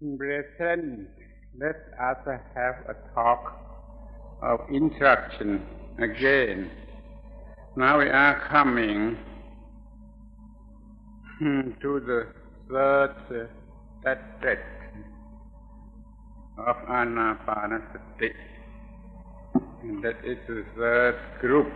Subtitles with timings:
[0.00, 1.08] Brethren,
[1.58, 2.18] let us
[2.54, 3.52] have a talk
[4.40, 5.60] of instruction
[5.98, 6.70] again.
[7.74, 9.16] Now we are coming
[11.40, 12.28] hmm, to the
[12.70, 13.50] third
[14.04, 14.62] subject
[16.58, 18.32] of Anapanasati.
[19.82, 21.72] And that is the third group.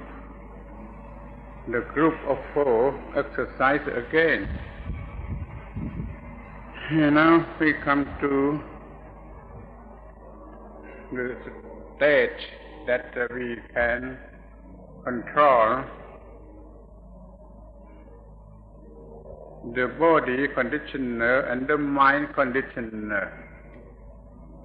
[1.66, 4.48] The group of four exercise again.
[6.94, 8.60] Now we come to
[11.10, 11.36] the
[11.96, 12.46] stage
[12.86, 14.18] that uh, we can
[15.02, 15.84] control
[19.74, 23.48] the body conditioner and the mind conditioner,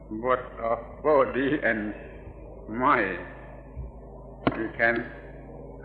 [0.09, 1.94] both of body and
[2.68, 3.20] mind.
[4.52, 5.05] We can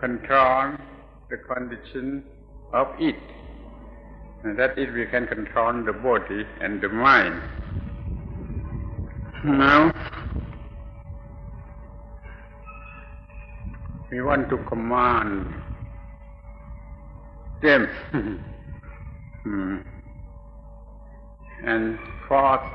[0.01, 0.73] control
[1.31, 2.25] the condition
[2.73, 3.42] of it.
[4.45, 7.41] That is, we can control the body and the mind.
[9.45, 9.93] Now,
[14.11, 15.47] we want to command
[17.63, 17.89] them
[21.65, 22.69] and force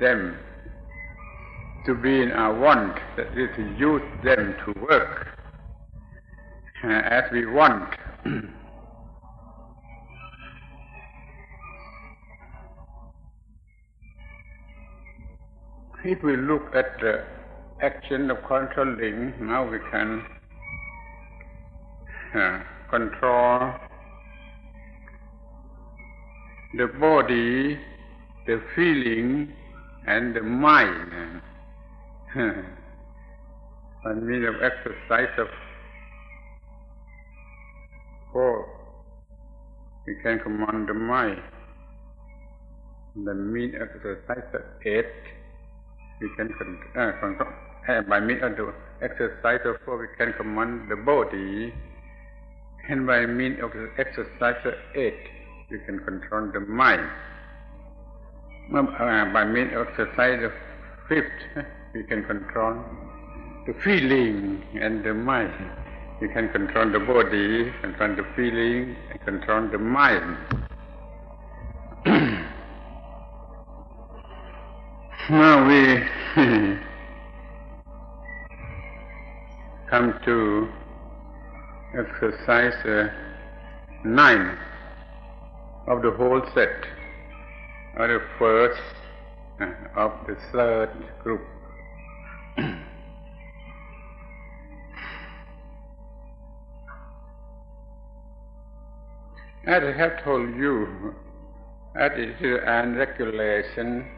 [0.00, 0.38] them
[1.84, 5.28] to be in our want, that is, to use them to work
[6.82, 7.94] uh, as we want.
[16.04, 17.24] if we look at the
[17.82, 20.24] action of controlling, now we can
[22.34, 23.72] uh, control
[26.74, 27.78] the body,
[28.46, 29.52] the feeling,
[30.06, 31.42] and the mind.
[34.04, 35.48] By means of exercise of
[38.32, 38.66] four,
[40.06, 41.42] we can command the mind.
[43.24, 45.04] The mean exercise of eight,
[46.20, 46.52] we can
[46.96, 47.48] uh, control.
[47.88, 51.72] Uh, by means of the exercise of four, we can command the body,
[52.88, 55.18] and by means of the exercise of eight,
[55.70, 57.08] we can control the mind.
[58.72, 60.52] Uh, by means of exercise of
[61.08, 61.24] fifth,
[61.94, 62.76] we can control
[63.66, 65.52] the feeling and the mind.
[66.20, 70.36] We can control the body, control the feeling, and control the mind.
[75.30, 76.02] now we
[79.88, 80.68] come to
[81.96, 83.08] exercise uh,
[84.04, 84.58] nine
[85.86, 86.84] of the whole set,
[87.96, 88.82] or the first
[89.60, 90.90] uh, of the third
[91.22, 91.42] group.
[99.66, 101.14] As I have told you,
[101.94, 104.10] attitude and regulation,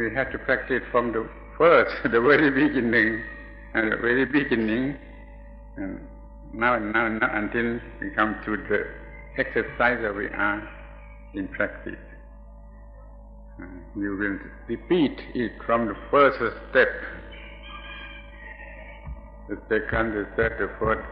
[0.00, 1.28] we have to practice from the
[1.58, 3.22] first, the very beginning,
[3.74, 4.96] and the very beginning,
[5.76, 6.00] and
[6.54, 8.86] now and now, now until we come to the
[9.38, 10.68] exercise that we are
[11.34, 12.00] in practice.
[13.60, 14.38] Uh, you will
[14.68, 16.38] repeat it from the first
[16.70, 16.88] step,
[19.50, 21.04] the second, the third, the fourth,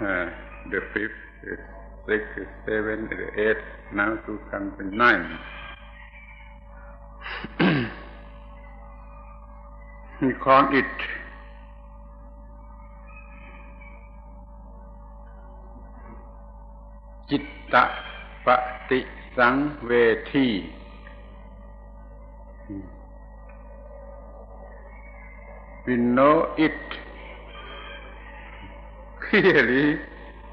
[0.00, 0.28] uh,
[0.70, 1.10] the fifth,
[1.42, 1.56] the
[2.06, 3.64] sixth, the seventh, the eighth,
[3.94, 5.38] now to come to nine.
[10.22, 10.84] We call it
[17.28, 17.90] Chitta
[18.44, 19.04] Pati
[19.36, 20.70] Sang Veti.
[25.86, 26.72] We know it
[29.28, 30.00] clearly,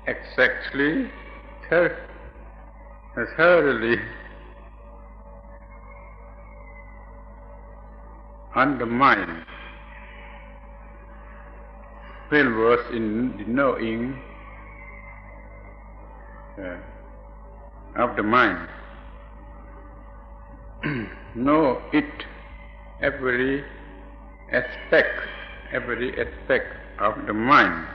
[0.07, 1.09] exactly,
[3.37, 3.97] thoroughly
[8.55, 9.45] on the mind.
[12.31, 14.17] In the knowing
[16.57, 16.77] uh,
[18.01, 18.69] of the mind.
[21.35, 22.25] know it
[23.01, 23.63] every
[24.51, 25.27] aspect,
[25.71, 26.67] every aspect
[26.99, 27.87] of the mind.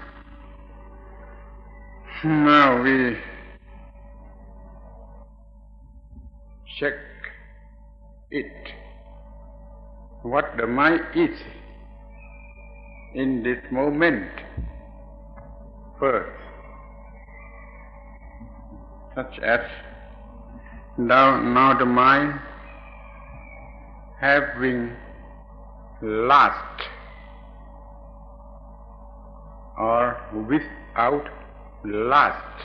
[2.24, 3.18] Now we
[6.78, 6.94] check
[8.30, 8.52] it,
[10.26, 11.30] what the mind is
[13.14, 14.28] in this moment
[16.00, 16.36] first
[19.14, 19.60] such as
[20.98, 22.40] now, now the mind
[24.20, 24.96] having
[26.02, 26.82] lust
[29.78, 31.28] or without
[31.84, 32.62] lust.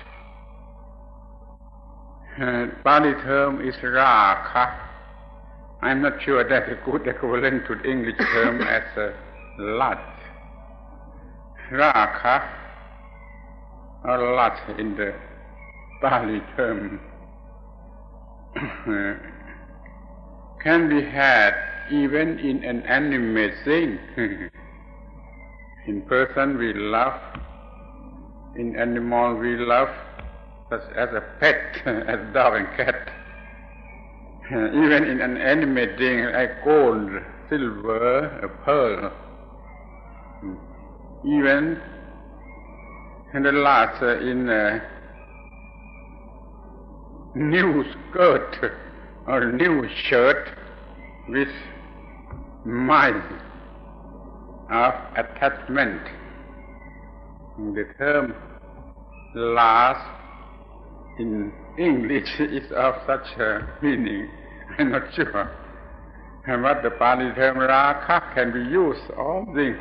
[2.83, 4.90] Pali term is raka.
[5.81, 9.13] I'm not sure that's a good equivalent to the English term as a
[9.57, 9.99] lust.
[11.71, 12.49] Raka
[14.03, 15.13] or lust in the
[16.01, 16.99] Pali term
[18.57, 19.13] uh,
[20.63, 21.53] can be had
[21.91, 23.99] even in an animate thing.
[25.87, 27.19] in person we love,
[28.55, 29.89] in animal we love,
[30.69, 33.09] such as a pet, as dog and cat.
[34.51, 37.09] Even in an animate thing like gold,
[37.49, 39.11] silver, a pearl.
[41.23, 41.79] Even
[43.33, 44.81] and the last uh, in a
[47.35, 48.73] new skirt
[49.25, 50.49] or new shirt
[51.29, 51.47] with
[52.65, 53.23] mind
[54.69, 56.01] of attachment.
[57.57, 58.33] The term
[59.33, 60.09] last
[61.19, 64.29] in English is of such a meaning.
[64.77, 65.51] I'm not sure.
[66.45, 67.57] What the Pali term
[68.33, 69.77] can be used all uh, things,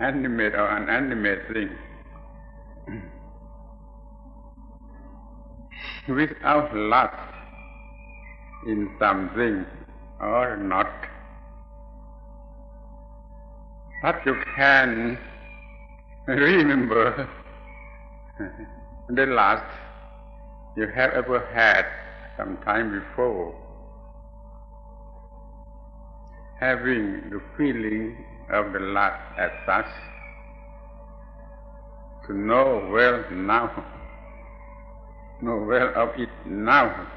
[0.00, 1.70] animate or unanimate thing.
[6.08, 7.14] Without lust
[8.66, 9.64] in something
[10.20, 10.90] or not.
[14.02, 15.18] But you can
[16.26, 17.28] remember
[19.08, 19.64] the last
[20.76, 22.01] you have ever had
[22.36, 23.54] some time before,
[26.58, 29.86] having the feeling of the last as such,
[32.26, 33.84] to know well now,
[35.40, 37.08] know well of it now,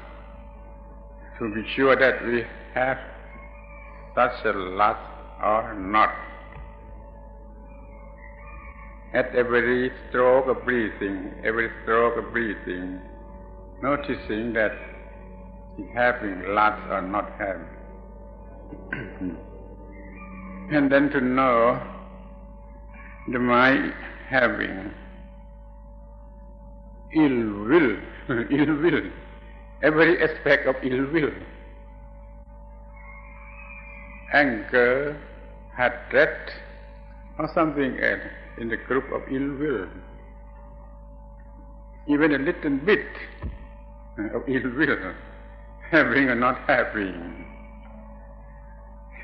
[1.38, 2.98] to be sure that we have
[4.14, 4.98] such a lot
[5.42, 6.14] or not.
[9.14, 13.00] At every stroke of breathing, every stroke of breathing,
[13.80, 14.72] noticing that
[15.94, 17.66] having lots or not having.
[20.72, 21.80] and then to know
[23.28, 23.92] the my
[24.28, 24.92] having
[27.14, 27.96] ill will,
[28.50, 29.02] ill will,
[29.82, 31.30] every aspect of ill will,
[34.32, 35.20] anger,
[35.76, 36.36] hatred,
[37.38, 38.20] or something else
[38.58, 39.88] in the group of ill will.
[42.08, 43.04] Even a little bit
[44.34, 45.14] of ill will
[45.90, 47.44] having or not having.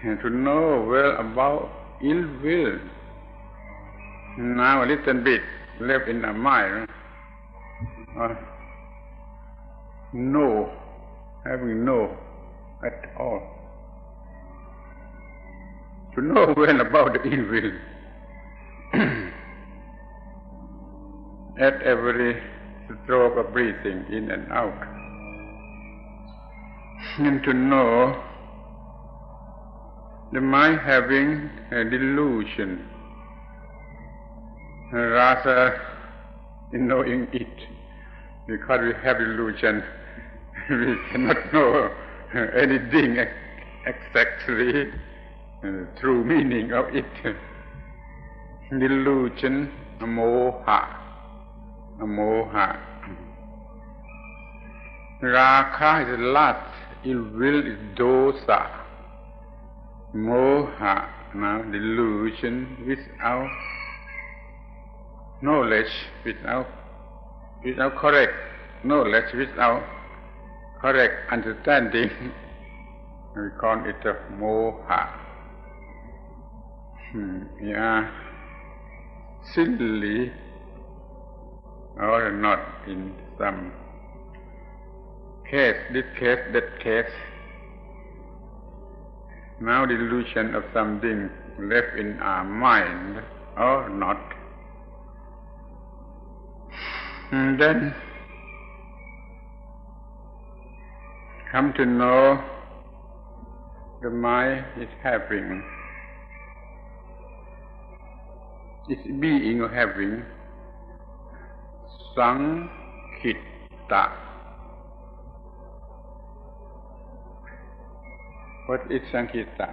[0.04, 1.70] And to know well about
[2.02, 2.78] ill will.
[4.38, 5.42] Now a little bit
[5.80, 6.88] left in the mind.
[8.18, 8.34] Uh,
[10.12, 10.70] no,
[11.44, 12.16] having no
[12.84, 13.40] at all.
[16.14, 17.72] To know well about the ill will.
[21.60, 22.42] at every
[23.04, 24.74] stroke of breathing in and out
[27.18, 28.22] and to know
[30.32, 32.88] the mind having a delusion.
[34.92, 35.80] Rather
[36.72, 37.48] in knowing it.
[38.46, 39.82] Because we have delusion
[40.70, 41.90] we cannot know
[42.34, 43.18] anything
[43.86, 44.90] exactly
[45.64, 45.68] uh,
[46.00, 47.04] true meaning of it.
[48.70, 49.70] Delusion
[50.00, 50.96] moha
[52.00, 52.78] moha
[55.22, 58.58] Raka is lust ill will is dosa.
[60.14, 63.48] Moha, now delusion without
[65.40, 65.92] knowledge,
[66.24, 66.66] without
[67.64, 68.32] without correct
[68.84, 69.82] knowledge, without
[70.80, 72.10] correct understanding.
[73.34, 75.08] We call it a moha.
[77.10, 78.10] Hmm, yeah,
[79.54, 80.30] silly
[81.96, 83.72] or not in some
[85.52, 87.12] case, this case, that case.
[89.60, 91.28] Now delusion of something
[91.58, 93.22] left in our mind
[93.58, 94.16] or not.
[97.32, 97.94] And then
[101.52, 102.42] come to know
[104.00, 105.62] the mind is having,
[108.88, 110.24] its being or having,
[112.16, 112.72] sankhita
[118.72, 119.68] What is Sankirtan?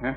[0.00, 0.14] Huh?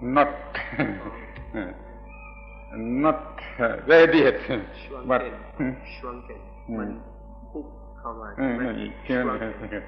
[0.00, 0.32] Not,
[2.72, 5.06] not uh, radiate, Shrunken.
[5.06, 5.20] but
[5.58, 5.70] hmm?
[6.00, 6.36] Shrunken.
[6.68, 7.00] When
[7.52, 7.66] hook
[8.02, 8.34] come
[9.06, 9.82] shrunken.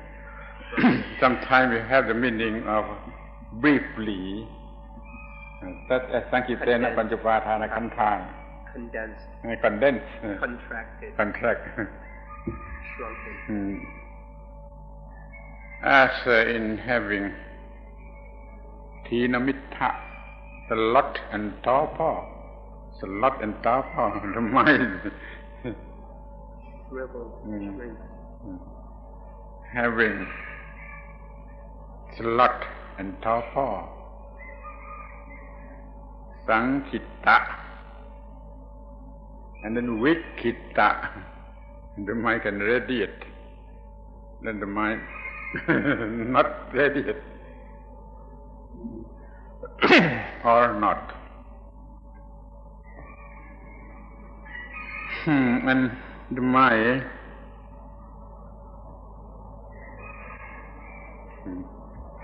[1.19, 2.85] Sometimes we have the meaning of
[3.63, 4.47] briefly.
[5.89, 7.25] That as Sankirtena Condensed.
[7.25, 8.29] Panchupatana Kanthan.
[8.75, 9.63] Condensed.
[9.63, 10.05] Condense.
[10.41, 11.17] Contracted.
[11.17, 11.69] Contract.
[12.99, 13.35] Shrunken.
[13.47, 14.00] Hmm.
[15.83, 17.33] As in having
[19.11, 19.95] Tinamitta,
[20.69, 22.27] slot and torpor.
[23.01, 25.13] Slot and torpor, the mind.
[26.91, 27.75] rebel, Mm.
[27.75, 28.01] strength,
[29.73, 30.27] having
[32.99, 33.89] and torpor.
[36.47, 37.39] Sankitta.
[39.65, 41.09] And then Vikitta.
[42.07, 43.25] The mind can radiate.
[44.43, 45.01] Then the mind
[45.69, 47.17] not radiate.
[50.45, 51.15] or not.
[55.25, 55.91] Hmm, and
[56.31, 57.05] the mind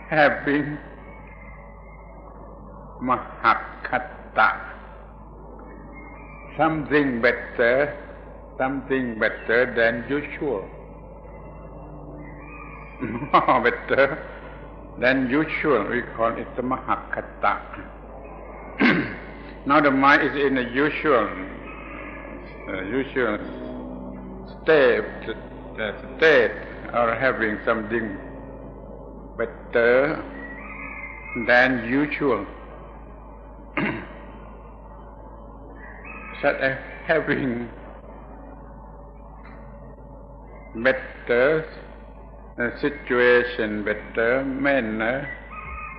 [0.09, 0.79] having
[3.03, 4.49] mahakatta,
[6.57, 7.93] something better,
[8.57, 10.76] something better than usual.
[13.01, 14.27] More better
[14.99, 17.61] than usual, we call it the mahakatta.
[19.67, 21.29] now the mind is in a usual,
[22.69, 23.39] uh, usual
[24.63, 25.05] state,
[25.79, 26.53] uh, state,
[26.95, 28.17] or having something
[29.37, 30.23] better
[31.47, 32.47] than usual.
[36.41, 37.69] Such as having
[40.77, 41.67] better
[42.59, 45.29] uh, situation, better manner,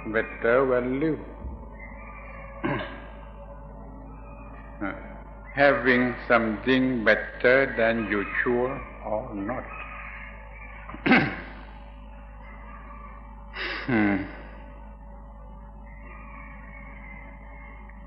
[0.08, 1.18] better value.
[4.80, 4.94] Uh,
[5.56, 9.64] having something better than usual or not.
[13.88, 14.18] Hmm.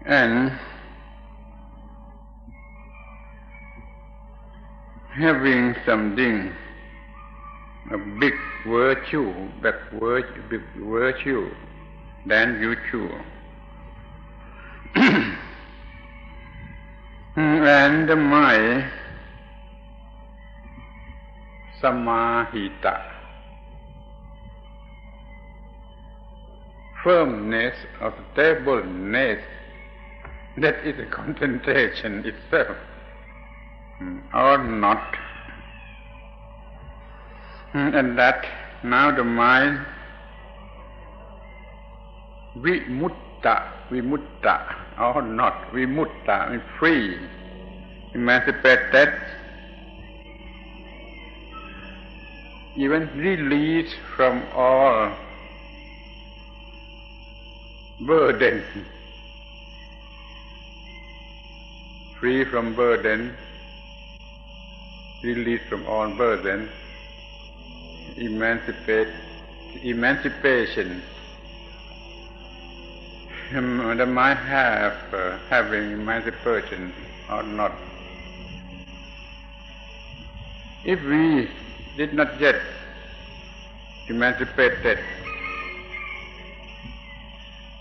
[0.04, 0.52] And
[5.16, 6.52] having something,
[7.92, 8.34] a big
[8.66, 9.32] virtue,
[9.62, 11.50] big virtue, big virtue
[12.26, 13.20] than usual.
[17.36, 18.90] and my
[21.80, 23.10] samahita.
[27.02, 29.42] firmness or stableness,
[30.58, 32.76] that is a concentration itself,
[34.02, 35.16] mm, or not.
[37.74, 38.44] Mm, And that
[38.82, 39.86] now the mind
[42.56, 47.16] vimutta, vimutta, or not, vimutta, means free,
[48.14, 49.12] emancipated,
[52.76, 55.12] even released from all
[58.00, 58.64] burden,
[62.18, 63.32] free from burden,
[65.22, 66.68] released from all burden,
[68.20, 69.08] emancipate,
[69.82, 71.02] emancipation.
[73.52, 76.92] The mind have uh, having emancipation
[77.30, 77.72] or not.
[80.84, 81.50] If we
[81.96, 82.60] did not yet
[84.08, 84.98] emancipated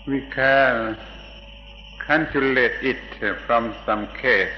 [0.06, 0.96] we can
[2.06, 2.98] calculate it
[3.46, 4.50] from some case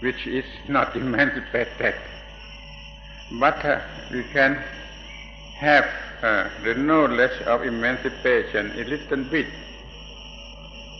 [0.00, 1.94] which is not emancipated.
[3.32, 3.80] But uh,
[4.10, 4.54] we can
[5.58, 5.84] have
[6.22, 9.46] uh, the knowledge of emancipation a little bit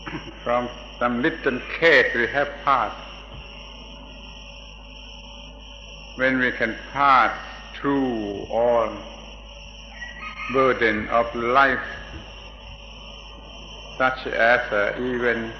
[0.44, 0.68] from
[0.98, 2.96] some little case we have passed.
[6.16, 7.32] When we can pass
[7.74, 8.90] through all
[10.52, 11.80] burden of life
[13.96, 15.52] such as uh, even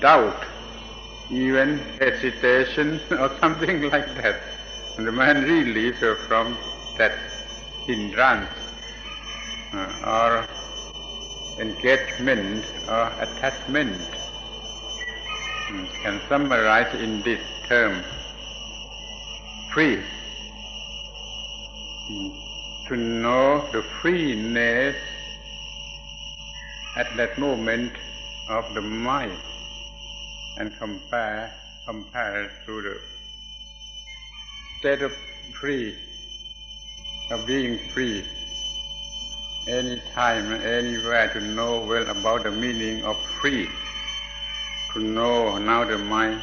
[0.00, 0.44] doubt,
[1.30, 4.55] even hesitation or something like that.
[4.96, 6.56] The man releases uh, from
[6.96, 7.12] that
[7.86, 8.48] hindrance
[9.74, 10.48] uh, or
[11.60, 14.00] engagement or attachment
[15.68, 18.02] mm, can summarize in this term
[19.74, 20.02] free.
[22.10, 22.32] Mm,
[22.88, 24.96] To know the freeness
[26.96, 27.92] at that moment
[28.48, 29.36] of the mind
[30.56, 31.52] and compare
[31.84, 33.15] compare to the
[34.78, 35.12] state of
[35.60, 35.94] free
[37.30, 38.24] of being free.
[39.68, 43.68] Any time anywhere to know well about the meaning of free
[44.92, 46.40] to know now the mind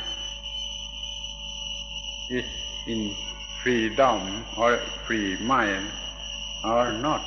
[2.29, 2.45] is
[2.87, 3.15] in
[3.63, 5.87] freedom or free mind
[6.65, 7.21] or not.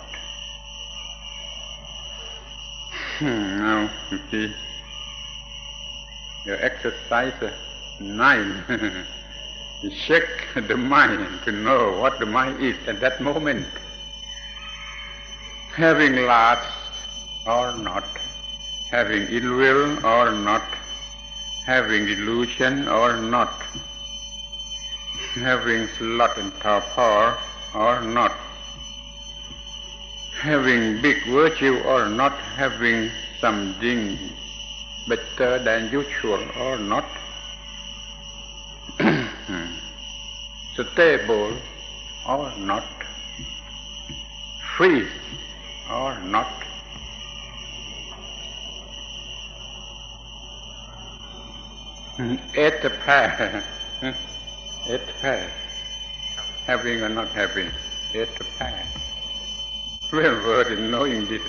[3.18, 4.54] Hmm, now you see
[6.44, 7.32] your exercise
[7.98, 8.62] nine
[10.06, 13.66] check the mind to know what the mind is at that moment,
[15.74, 16.66] having lust
[17.46, 18.04] or not,
[18.90, 20.62] having ill will or not,
[21.66, 23.52] having delusion or not,
[25.34, 27.38] having sloth and torpor
[27.74, 28.32] or not,
[30.40, 34.18] having big virtue or not, having something
[35.06, 37.04] better than usual or not,
[40.84, 41.56] stable
[42.28, 42.84] or not,
[44.76, 45.06] free
[45.90, 46.46] or not.
[52.16, 53.64] Hmm, eight pair,
[54.00, 54.10] hmm,
[54.90, 55.50] eight pair,
[56.66, 57.70] having or not having,
[58.14, 58.28] eight
[58.58, 58.86] pair.
[60.12, 61.42] Real word in knowing this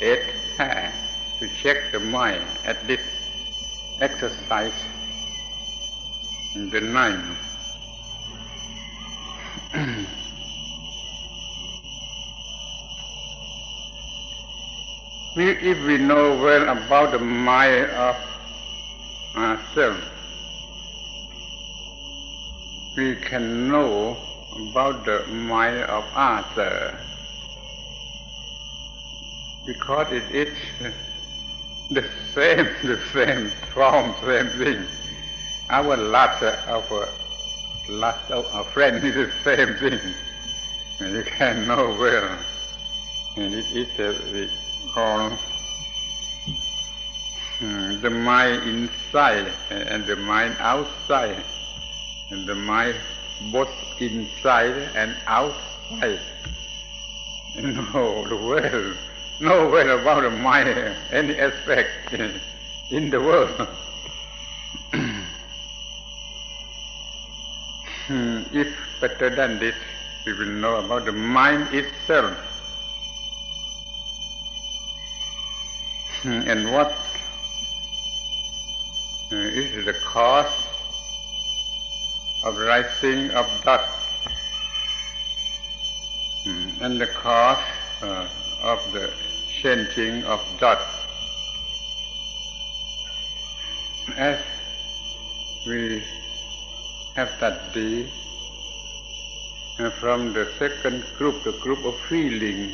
[0.00, 0.92] eight pair
[1.38, 3.00] to check the mind at this
[4.00, 4.72] exercise
[6.54, 7.36] in the nine.
[15.36, 18.16] if we know well about the mind of
[19.36, 20.02] ourselves,
[22.96, 24.16] we can know
[24.70, 26.94] about the mind of others
[29.66, 30.58] because it is
[31.90, 34.84] the same, the same form, same thing.
[35.70, 37.19] Our lust of
[37.88, 40.00] a of a friend is the same thing.
[41.00, 42.38] You can know well.
[43.36, 44.48] And it is uh, we
[44.92, 45.32] call
[47.62, 51.42] um, the mind inside and the mind outside.
[52.30, 52.96] And the mind
[53.52, 56.20] both inside and outside.
[57.56, 58.96] know the.
[59.40, 60.68] Know well about the mind,
[61.10, 62.12] any aspect
[62.90, 63.68] in the world.
[68.52, 68.68] If
[69.00, 69.74] better than this,
[70.26, 72.36] we will know about the mind itself.
[76.22, 76.92] Hmm, and what
[79.32, 79.36] uh,
[79.86, 80.52] the cause
[82.44, 83.88] of rising of dust
[86.44, 87.62] hmm, and the cause
[88.02, 88.26] uh,
[88.62, 89.10] of the
[89.62, 91.06] changing of dust.
[94.16, 94.38] As
[95.66, 96.02] we
[97.14, 98.19] have that uh,
[99.88, 102.72] from the second group, the group of feeling,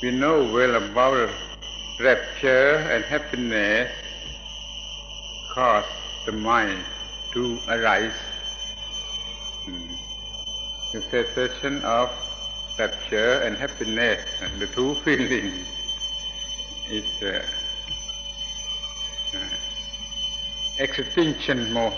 [0.00, 1.28] we know well about
[2.00, 3.92] rapture and happiness
[5.52, 5.84] cause
[6.24, 6.82] the mind
[7.32, 8.16] to arise.
[9.66, 9.92] Hmm.
[10.92, 12.10] The cessation of
[12.78, 14.24] rapture and happiness,
[14.58, 15.66] the two feelings,
[16.88, 17.44] is uh,
[19.34, 19.38] uh,
[20.78, 21.92] extinction more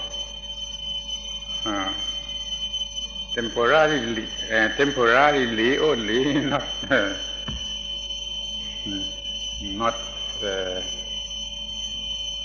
[1.65, 1.93] uh,
[3.37, 7.13] temporarily, uh, temporarily only, not uh,
[9.61, 9.95] not
[10.43, 10.81] uh,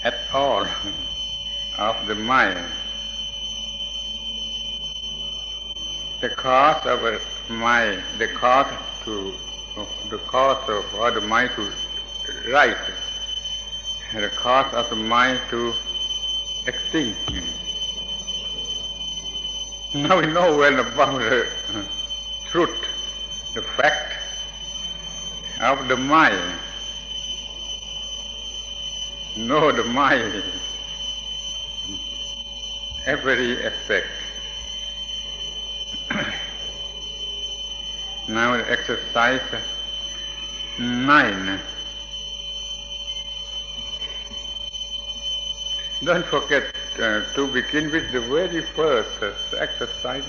[0.04, 0.66] at all
[1.78, 2.60] of the mind.
[6.20, 8.68] The cause of a mind, the cause
[9.06, 9.34] to
[10.10, 11.72] the cause of or the mind to
[12.52, 12.76] rise,
[14.14, 15.74] the cause of the mind to
[16.68, 17.61] extinct.
[19.94, 21.50] Now we know well about the
[22.46, 22.88] truth,
[23.54, 24.16] the fact
[25.60, 26.60] of the mind.
[29.36, 30.44] Know the mind,
[33.06, 34.08] every aspect.
[38.30, 39.42] now exercise
[40.80, 41.60] nine.
[46.02, 50.26] Don't forget uh, to begin with the very first uh, exercise.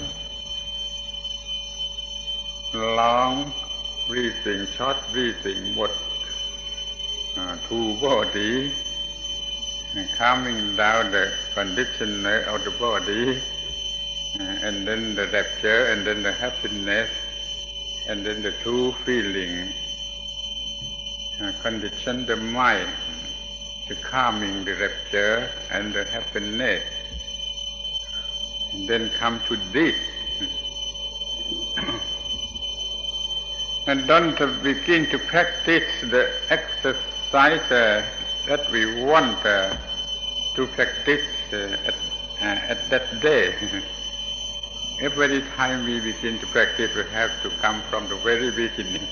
[2.73, 3.53] Long
[4.09, 5.91] breathing, short breathing, what
[7.37, 8.73] uh, to body,
[10.17, 13.43] calming down the condition of the body,
[14.41, 17.11] uh, and then the rapture, and then the happiness,
[18.09, 19.73] and then the true feeling,
[21.43, 22.89] uh, condition the mind
[23.93, 26.83] the calming, the rapture, and the happiness.
[28.73, 29.97] And then come to this.
[33.87, 38.03] and don't begin to practice the exercise uh,
[38.47, 39.77] that we want uh,
[40.55, 41.95] to practice uh, at,
[42.41, 43.55] uh, at that day.
[45.03, 49.07] Every time we begin to practice, we have to come from the very beginning.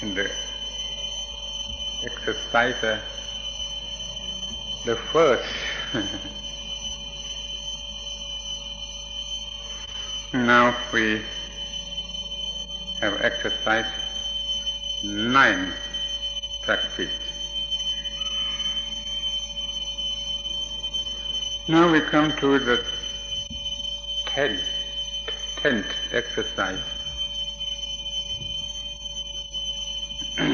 [0.00, 0.30] And the
[2.04, 2.82] exercise
[4.86, 5.44] the first
[10.32, 11.22] Now we
[13.00, 13.88] have exercised
[15.02, 15.72] nine
[16.62, 17.10] practice.
[21.68, 22.84] Now we come to the
[24.26, 24.62] tenth,
[25.56, 26.78] tenth exercise.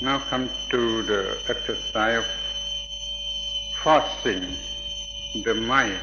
[0.00, 2.41] now come to the exercise of
[3.82, 4.46] forcing
[5.42, 5.98] the mind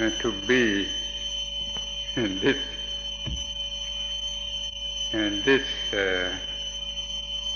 [0.00, 0.88] uh, to be
[2.16, 2.56] this
[5.12, 6.32] and this uh,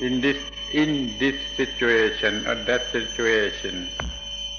[0.01, 0.39] in this
[0.73, 3.89] in this situation or that situation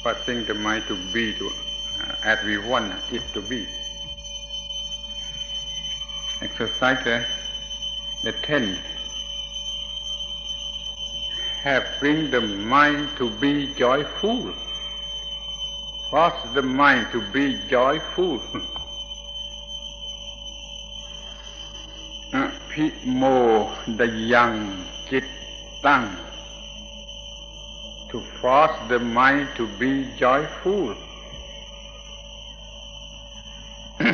[0.03, 3.65] forcing the mind to be to uh, as we want it to be.
[6.41, 7.23] Exercise uh,
[8.23, 8.77] the ten
[11.65, 14.54] have bring the mind to be joyful.
[16.12, 18.39] Force the mind to be joyful.
[22.34, 24.86] Uh, Pi mo the young.
[28.10, 30.95] To force the mind to be joyful.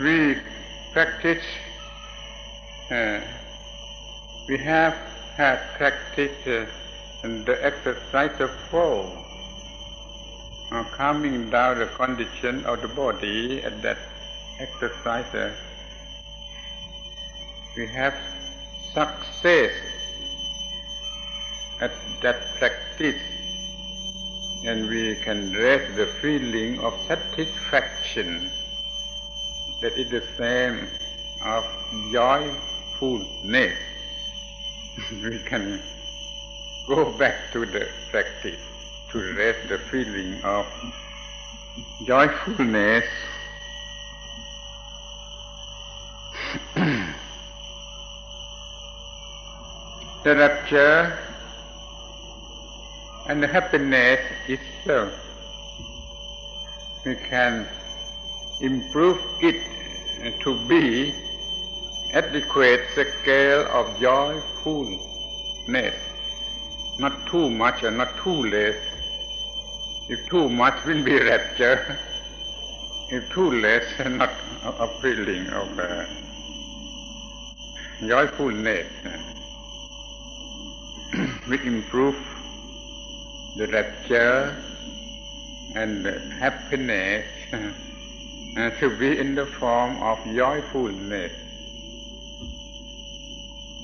[0.00, 0.36] we
[0.92, 1.44] practice
[4.48, 4.94] we have
[5.36, 6.64] had practiced uh,
[7.22, 9.12] the exercise of flow
[10.72, 13.98] uh, calming down the condition of the body at that
[14.58, 15.52] exercise, uh,
[17.76, 18.14] we have
[18.92, 19.72] success
[21.80, 23.20] at that practice
[24.64, 28.50] and we can raise the feeling of satisfaction.
[29.82, 30.88] That is the same
[31.44, 31.64] of
[32.98, 33.78] joyfulness.
[35.22, 35.80] we can
[36.86, 38.60] go back to the practice
[39.10, 40.66] to raise the feeling of
[42.04, 43.04] joyfulness
[46.74, 47.14] the
[50.24, 51.16] rapture
[53.28, 55.12] and the happiness itself
[57.04, 57.66] we can
[58.60, 59.62] improve it
[60.40, 61.14] to be
[62.12, 65.94] adequate scale of joyfulness.
[66.98, 68.76] Not too much and not too less.
[70.08, 71.98] If too much will be rapture,
[73.10, 74.30] if too less, not
[74.64, 76.04] a feeling of uh,
[78.06, 78.86] joyfulness.
[81.48, 82.16] we improve
[83.56, 84.56] the rapture
[85.74, 86.06] and
[86.40, 87.26] happiness.
[88.80, 91.30] To be in the form of joyfulness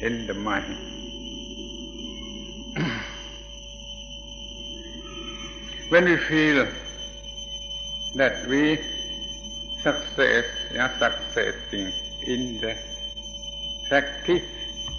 [0.01, 0.77] in the mind.
[5.91, 6.67] when we feel
[8.17, 8.79] that we
[9.83, 10.47] success,
[10.79, 11.93] are succeeding
[12.27, 12.77] in the
[13.89, 14.43] practice,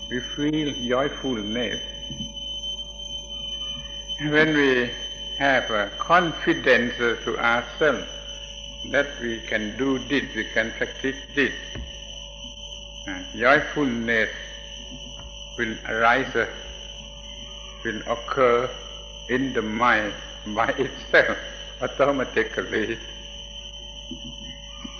[0.09, 1.81] we feel joyfulness.
[4.21, 4.91] When we
[5.39, 8.07] have a confidence to ourselves
[8.91, 11.53] that we can do this, we can practice this,
[13.09, 14.29] uh, joyfulness
[15.57, 16.47] will arise,
[17.83, 18.69] will occur
[19.29, 20.13] in the mind
[20.55, 21.37] by itself
[21.81, 22.97] automatically.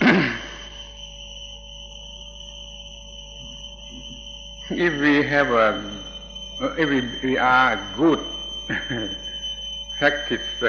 [4.70, 5.82] if we have a,
[6.78, 8.20] if we, we are good
[9.98, 10.40] practice,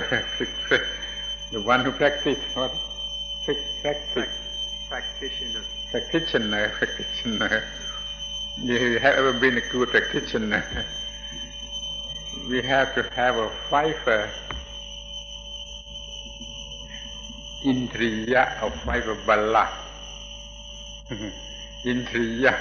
[1.51, 2.71] the one who practice what?
[3.81, 4.27] Practice.
[4.89, 5.63] Practitioner.
[5.91, 7.63] Practitioner, practitioner.
[8.59, 10.63] You have ever been a good practitioner?
[12.49, 14.29] we have to have a fiver
[17.63, 19.69] Indriya of five bala.
[21.85, 22.53] Indriya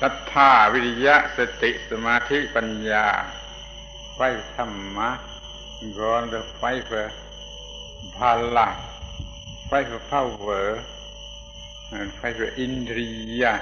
[0.00, 3.06] ศรัทธาวิริยะสติสมาธิปัญญา
[4.14, 4.20] ไฟ
[4.56, 5.10] ธรรมะ
[5.96, 6.92] gone the five
[8.18, 8.68] bala
[9.70, 10.93] five power and
[12.20, 13.60] five indriya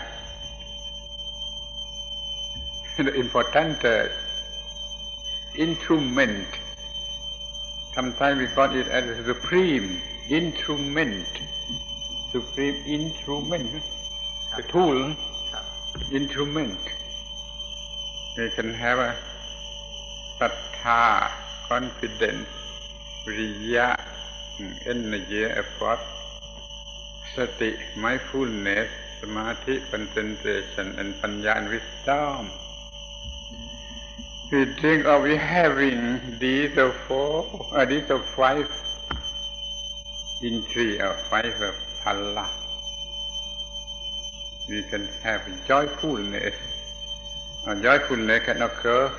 [2.99, 4.07] the important uh,
[5.57, 6.47] instrument
[7.95, 11.29] Sometimes we call it as supreme instrument.
[12.33, 13.68] Supreme instrument.
[14.57, 15.14] The tool,
[16.11, 16.79] instrument.
[18.38, 19.14] We can have a
[20.40, 21.31] sattha,
[21.68, 22.49] confidence,
[23.27, 23.95] riya,
[24.87, 26.01] energy, effort,
[27.35, 28.90] sati, mindfulness,
[29.21, 32.51] samadhi, concentration, and panya and wisdom.
[34.53, 36.77] we think of we having these
[37.09, 38.05] four, uh, these
[38.37, 38.68] five
[40.42, 42.47] in three or five of phala.
[44.68, 46.55] We can have joyfulness.
[47.66, 49.11] A joyfulness can occur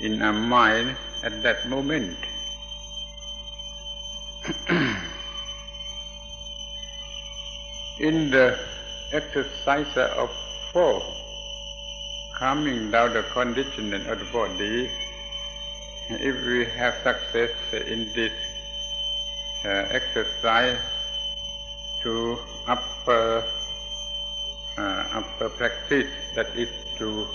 [0.00, 2.18] in our mind at that moment.
[8.00, 8.58] in the
[9.12, 10.30] exercise of
[10.72, 11.02] four,
[12.38, 14.90] coming down the conditioning of the body,
[16.10, 18.32] if we have success in this
[19.64, 20.78] uh, exercise
[22.02, 23.44] to upper
[24.78, 27.26] uh, upper practice, that is to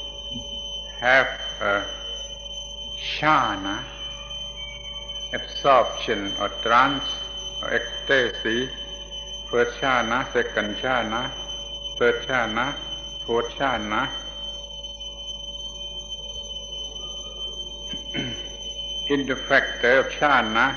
[1.01, 1.27] have
[1.59, 1.83] a
[3.19, 3.83] jhana,
[5.33, 7.03] absorption or trance
[7.61, 8.69] or ecstasy,
[9.53, 11.29] first jhana, second jhana,
[11.99, 12.73] third jhana,
[13.23, 14.09] fourth jhana,
[19.09, 20.75] in the factor of jhana,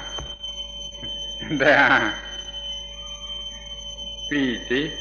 [1.53, 2.15] there are
[4.29, 4.93] piti,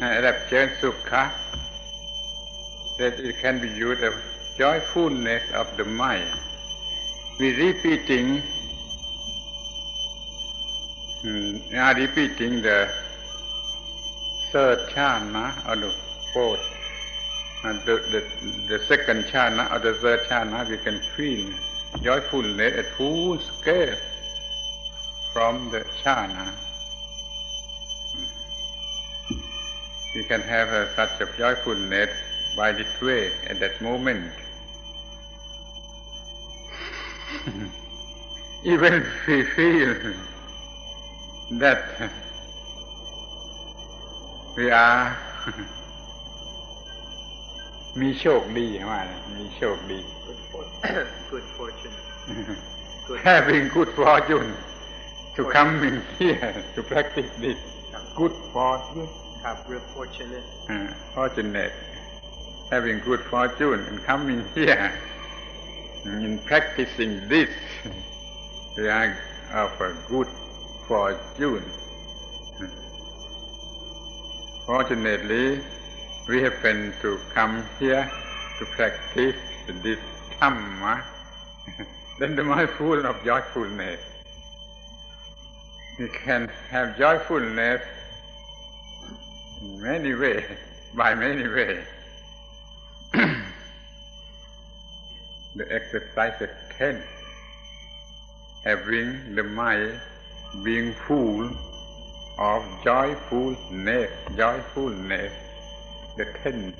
[0.00, 1.32] uh, rapture, sukha,
[2.98, 4.12] that it can be used as
[4.58, 6.28] joyfulness of the mind.
[7.40, 8.42] We repeating,
[11.24, 12.88] um, are repeating the
[14.52, 15.92] third jhana or the
[16.32, 16.60] fourth,
[17.64, 21.50] and the, second jhana or the third jhana, we can feel
[22.02, 23.96] joyfulness at full scale
[25.32, 26.52] from the jhana.
[30.14, 32.10] We can have such a joyfulness
[32.56, 34.32] by this way at that moment.
[38.64, 40.14] Even if we feel
[41.63, 41.79] that
[44.57, 45.03] we are
[48.01, 48.99] มีโชคดีว่า
[49.37, 50.69] มีโชคดี good for-
[51.31, 51.95] good fortune
[53.07, 54.49] good having good fortune
[55.35, 57.59] to come in here to practice this
[58.19, 59.07] good fortune
[59.43, 61.73] ครับ real fortunate uh, fortunate
[62.73, 64.85] having good fortune and coming here
[66.25, 67.51] in practicing this
[68.77, 69.09] we are
[69.63, 70.29] of a good
[70.88, 71.64] fortune
[74.66, 75.60] fortunately
[76.28, 78.10] we happen to come here
[78.58, 79.36] to practice
[79.82, 79.98] this
[80.40, 81.02] Dhamma
[82.18, 84.00] then the mind full of joyfulness.
[85.98, 87.82] We can have joyfulness
[89.62, 90.44] in many ways,
[90.94, 91.84] by many ways.
[93.12, 93.36] the
[95.70, 97.02] exercise ten,
[98.64, 100.00] having the mind
[100.62, 101.50] being full
[102.38, 105.32] of joyfulness, joyfulness,
[106.16, 106.74] the ten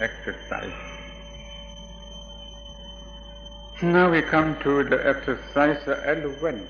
[0.00, 0.72] exercise.
[3.82, 6.66] Now we come to the exercise eleven.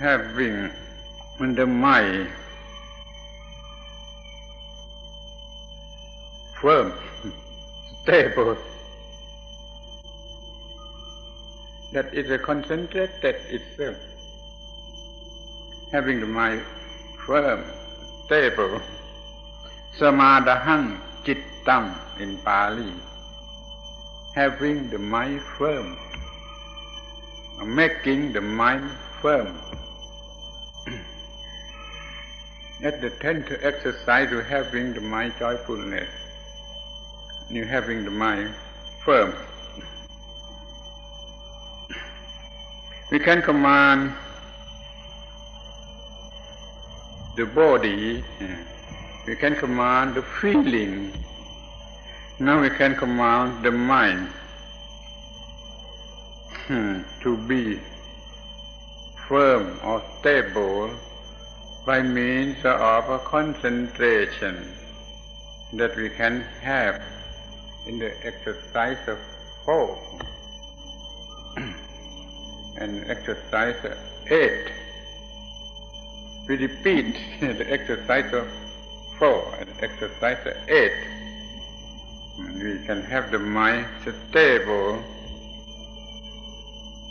[0.00, 0.70] having
[1.38, 2.26] the mind
[6.58, 6.90] firm,
[8.02, 8.56] stable,
[11.92, 13.96] that is a concentrated itself.
[15.92, 16.62] Having the mind
[17.26, 17.64] firm,
[18.26, 18.80] stable,
[19.98, 22.92] samadahang chittam in Pali,
[24.34, 25.96] having the mind firm,
[27.66, 28.88] making the mind
[29.20, 29.58] firm.
[32.82, 36.08] At the tenth exercise, you having the mind joyfulness.
[37.50, 38.54] You having the mind
[39.04, 39.34] firm.
[43.10, 44.12] We can command.
[47.36, 48.22] The body.
[49.26, 51.12] We can command the feeling.
[52.38, 54.28] Now we can command the mind.
[56.68, 57.80] Hmm, to be
[59.26, 60.94] firm or stable
[61.84, 64.72] by means of a concentration
[65.72, 67.02] that we can have
[67.88, 69.18] in the exercise of
[69.64, 69.98] four
[72.80, 73.76] and exercise
[74.28, 74.72] eight.
[76.48, 78.48] We repeat the exercise of
[79.18, 80.38] four and exercise
[80.68, 80.92] eight.
[82.38, 83.86] And We can have the mind
[84.30, 85.04] stable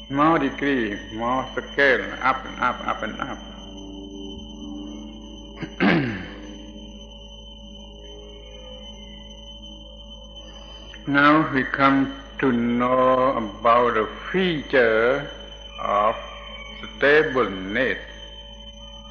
[0.10, 3.38] more degree, more scale, up and up, up and up.
[11.08, 15.30] now we come to know about the feature
[15.82, 16.16] of
[16.98, 18.00] stableness.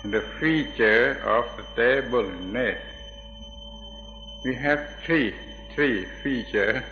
[0.05, 2.81] The feature of stableness.
[4.45, 5.35] we have three,
[5.75, 6.83] three features.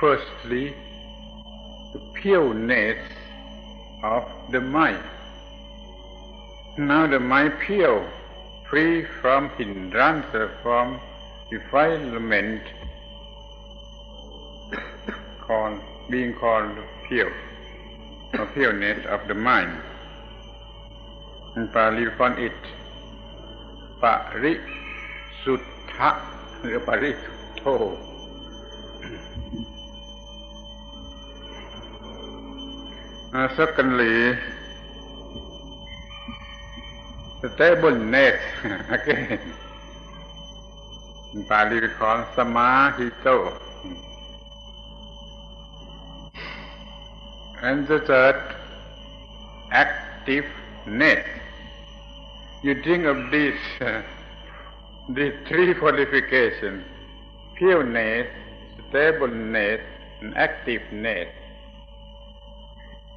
[0.00, 0.74] Firstly,
[1.92, 2.98] the pureness
[4.02, 5.02] of the mind.
[6.78, 8.06] Now the mind pure,
[8.68, 10.26] free from hindrance,
[10.62, 11.00] from
[11.50, 12.62] defilement,
[15.40, 15.80] called,
[16.10, 16.76] being called
[17.08, 17.32] pure,
[18.38, 19.82] or pureness of the mind.
[21.56, 22.60] In Pali we call it
[24.02, 24.04] ป
[24.42, 24.54] ริ
[25.44, 25.62] สุท
[25.94, 26.10] ธะ
[26.62, 27.64] หรือปริสุทโธ
[33.38, 34.38] Uh, secondly,
[37.54, 38.40] stableness
[38.96, 39.40] again.
[41.34, 43.65] In Pali we call samahito.
[47.66, 48.54] And the third,
[49.72, 51.26] activeness.
[52.62, 54.02] You think of these, uh,
[55.48, 56.84] three qualifications,
[57.56, 58.28] pureness,
[58.88, 59.80] stableness,
[60.20, 61.28] and activeness.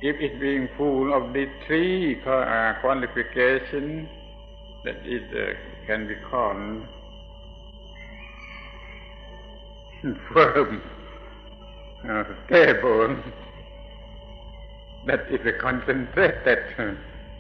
[0.02, 4.10] If it being full of these three uh, qualifications,
[4.84, 5.54] that it uh,
[5.86, 6.88] can be called
[10.34, 10.82] firm,
[12.10, 13.16] uh, stable,
[15.06, 16.92] that is a concentrated uh,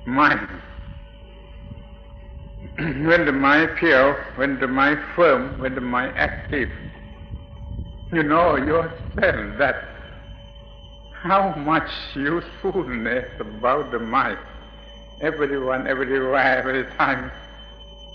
[0.05, 0.47] mind.
[2.77, 6.69] when the mind pure, when the mind firm, when the mind active,
[8.11, 9.85] you know yourself that
[11.11, 14.39] how much usefulness about the mind.
[15.21, 17.29] Everyone, everywhere, every time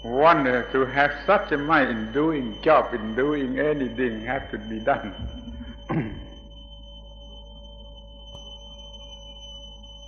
[0.04, 4.78] want to have such a mind in doing job, in doing anything have to be
[4.78, 5.14] done.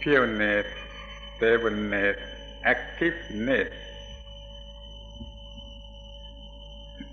[0.07, 0.67] Pureness,
[1.37, 2.17] stableness,
[2.65, 3.73] activeness.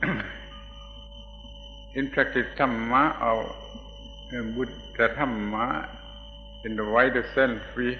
[1.95, 3.55] in practice Dhamma or
[4.29, 5.89] Buddha Dhamma,
[6.65, 7.97] in the wider sense, we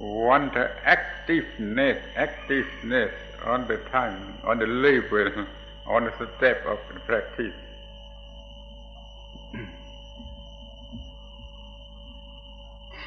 [0.00, 3.12] want activeness, activeness
[3.44, 5.46] on the time, on the level,
[5.86, 7.52] on the step of the practice.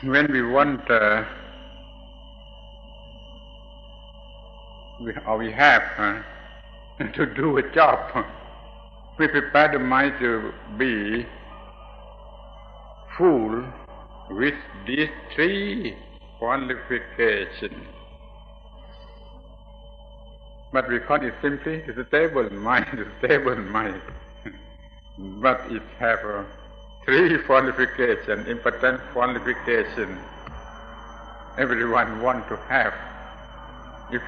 [0.04, 1.24] When we want, uh,
[5.00, 6.22] we, or we have uh,
[7.14, 8.26] to do a job,
[9.20, 11.26] we prepare the mind to be
[13.16, 13.64] full
[14.32, 14.56] with
[14.88, 15.96] these three
[16.40, 17.86] qualifications.
[20.74, 24.02] But we call it simply a stable mind, a stable mind.
[25.42, 26.44] but it have uh,
[27.06, 30.20] three qualifications, important qualifications
[31.58, 32.94] everyone want to have
[34.12, 34.22] if,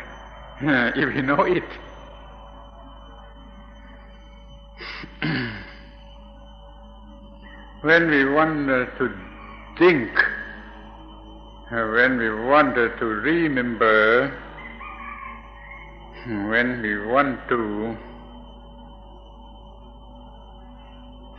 [0.95, 1.63] if you know it.
[7.81, 9.09] when we want to
[9.77, 10.09] think,
[11.69, 14.31] when we want to remember,
[16.25, 17.97] when we want to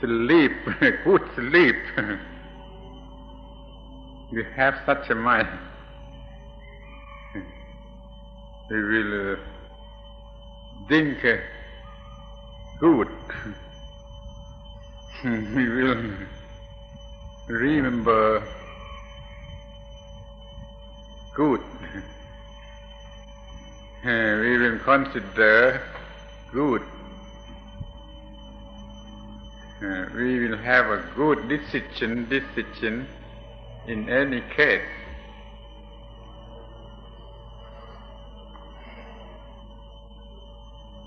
[0.05, 0.53] sleep,
[1.05, 1.77] good sleep,
[4.31, 5.49] we have such a mind.
[8.71, 9.37] We will uh,
[10.89, 11.37] think uh,
[12.81, 13.09] good.
[15.25, 16.13] we will
[17.49, 18.43] remember
[21.35, 21.61] good.
[24.05, 25.81] we will consider
[26.53, 26.83] good.
[29.85, 33.07] Uh, we will have a good decision, decision
[33.87, 34.81] in any case.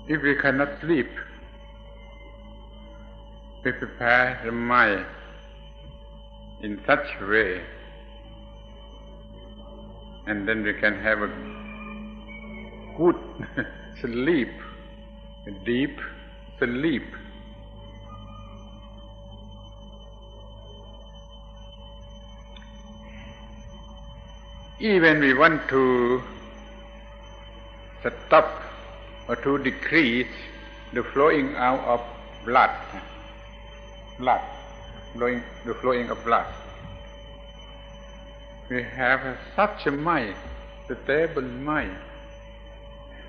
[0.06, 1.10] If we cannot sleep,
[3.64, 5.06] we prepare the mind
[6.62, 7.60] in such way,
[10.28, 11.30] and then we can have a
[12.96, 13.16] good
[14.00, 14.52] sleep,
[15.48, 15.98] a deep
[16.60, 17.02] sleep.
[24.80, 26.22] Even we want to
[28.26, 28.62] stop
[29.28, 30.28] or to decrease
[30.94, 32.00] the flowing out of
[32.44, 32.70] blood
[34.18, 34.40] blood,
[35.14, 36.46] flowing, the flowing of blood.
[38.68, 40.36] We have such a mind,
[41.04, 41.96] stable mind.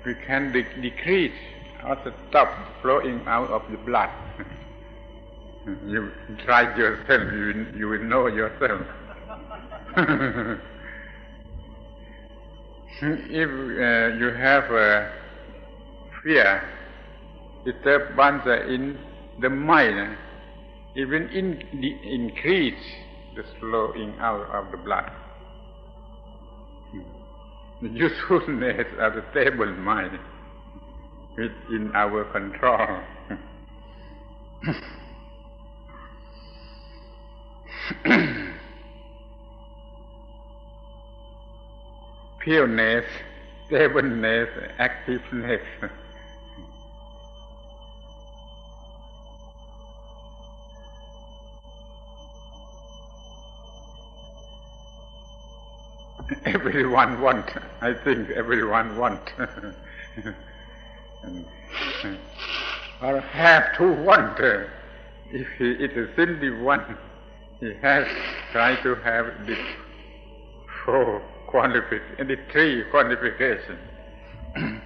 [0.04, 1.38] We can de- decrease
[1.86, 1.96] or
[2.28, 2.48] stop
[2.82, 4.10] flowing out of the blood.
[5.86, 6.10] you
[6.44, 8.82] try yourself, you, you will know yourself.
[12.98, 15.12] Hmm, if uh, you have a
[16.22, 16.62] fear,
[17.64, 18.98] disturbance uh, uh, in
[19.40, 20.16] the mind,
[20.96, 21.62] even in,
[22.04, 22.74] increase
[23.36, 25.10] the flowing out of the blood.
[26.90, 27.00] Hmm.
[27.82, 30.18] The usefulness of the stable mind
[31.38, 33.00] is in our control.
[38.04, 38.42] Hmm.
[42.40, 43.04] Pureness,
[43.66, 45.60] stableness, activeness.
[56.46, 57.50] everyone want.
[57.80, 59.32] I think everyone want.
[63.02, 64.38] or have to want.
[65.32, 66.96] If he is simply one,
[67.60, 68.06] he has
[68.52, 69.56] tried to have the
[70.84, 73.78] four qualification, the three qualifications.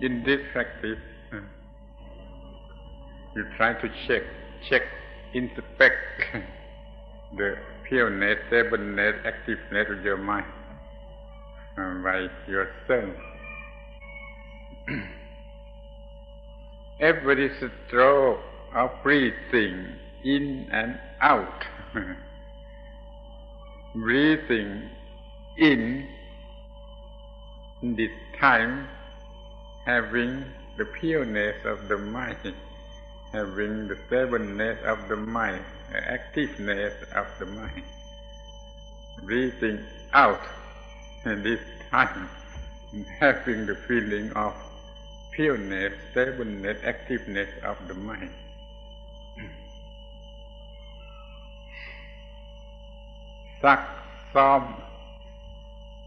[0.00, 0.98] In this practice,
[3.34, 4.22] you try to check,
[4.68, 4.82] check,
[5.32, 5.96] inspect
[7.36, 7.56] the
[7.88, 10.46] pureness, stableness, activeness of your mind
[11.78, 13.14] uh, by yourself.
[17.00, 17.50] Every
[17.86, 18.38] stroke
[18.74, 21.64] of breathing in and out,
[23.94, 24.90] breathing
[25.56, 26.08] in
[27.80, 28.88] this time,
[29.86, 30.44] having
[30.76, 32.54] the pureness of the mind,
[33.32, 37.84] having the stableness of the mind, the activeness of the mind,
[39.22, 39.78] breathing
[40.12, 40.42] out
[41.24, 42.28] in this time,
[43.20, 44.54] having the feeling of
[45.32, 48.30] pureness, stableness, activeness of the mind.
[53.63, 53.79] Sắc
[54.33, 54.61] xóm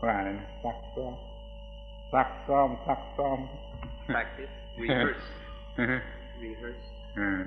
[0.02, 1.14] ว่าอะไรนะซักซ้อม
[2.12, 3.38] ซักซ้อมซักซ้อม
[4.14, 5.26] Practice, rehearse,
[6.42, 6.86] rehearse.
[7.22, 7.44] uh,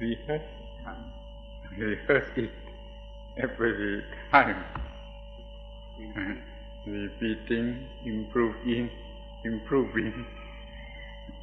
[0.00, 0.50] rehearse
[1.80, 2.52] rehearse it
[3.44, 4.60] every time
[6.86, 7.68] repeating
[8.12, 8.84] improving
[9.50, 10.12] improving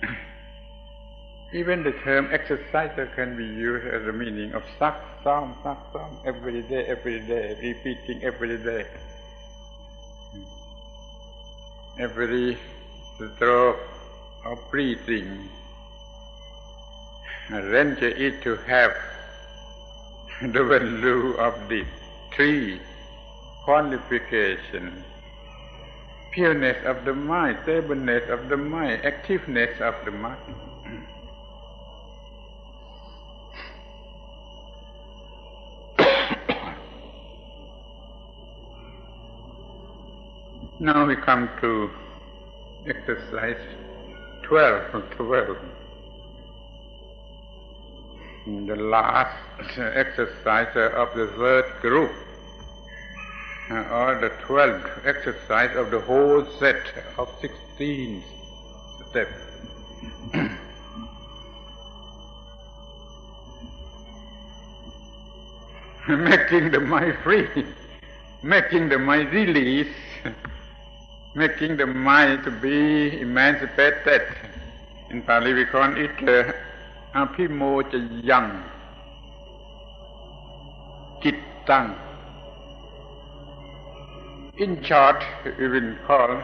[1.52, 6.18] even the term exerciser can be used as a meaning of suck, some, suck, some,
[6.26, 8.84] every day, every day, repeating every day.
[12.00, 12.58] Every
[13.14, 13.78] stroke
[14.44, 15.48] of breathing,
[17.52, 18.92] arrange it to have
[20.42, 21.84] the value of the
[22.34, 22.80] three
[23.64, 25.04] qualification
[26.32, 30.36] pureness of the mind, stableness of the mind, activeness of the mind.
[40.80, 41.90] Now we come to
[42.86, 43.60] exercise
[44.44, 45.56] 12 of 12.
[48.68, 49.36] The last
[49.78, 52.12] exercise of the third group
[53.70, 56.76] uh, or the twelfth exercise of the whole set
[57.18, 58.22] of sixteen
[59.10, 59.32] steps.
[66.08, 67.48] making the mind free,
[68.44, 69.92] making the mind release,
[71.36, 74.22] making the mind to be emancipated.
[75.10, 76.52] In Pali we call it uh,
[77.14, 78.62] apimojayan,
[81.22, 81.94] chittang.
[84.56, 85.22] In short,
[85.58, 86.42] we will call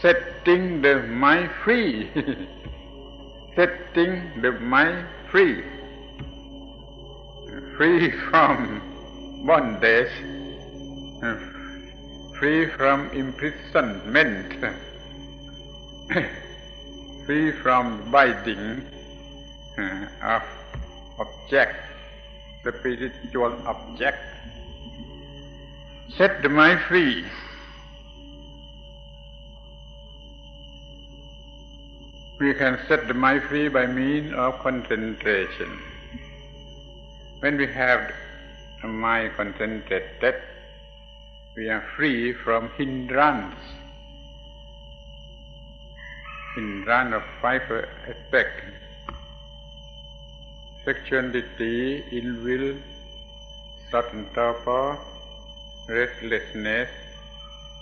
[0.00, 2.10] setting the mind free.
[3.56, 5.62] setting the mind free.
[7.76, 8.80] Free from
[9.46, 10.10] bondage,
[12.42, 14.52] free from imprisonment,
[17.24, 18.84] free from binding
[19.78, 20.42] uh, of
[21.20, 21.76] object,
[22.64, 24.18] the spiritual object
[26.18, 27.24] set the mind free.
[32.40, 35.78] We can set the mind free by means of concentration.
[37.38, 38.12] When we have
[38.82, 40.42] the mind concentrated,
[41.55, 43.55] we are free from hindrance.
[46.55, 47.61] Hindrance of five
[48.11, 48.63] aspects.
[50.85, 52.75] Sexuality, ill will,
[53.91, 54.97] certain torpor,
[55.87, 56.89] restlessness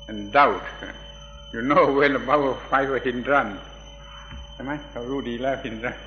[0.07, 0.63] and doubt.
[1.53, 3.59] You know well about five hindrance
[4.53, 6.01] ใช่ไหมเขารู้ดีแล้ว hindrance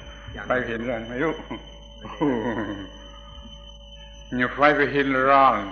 [0.49, 1.34] five hindrance ไม่รู้
[4.40, 5.68] You five hindrance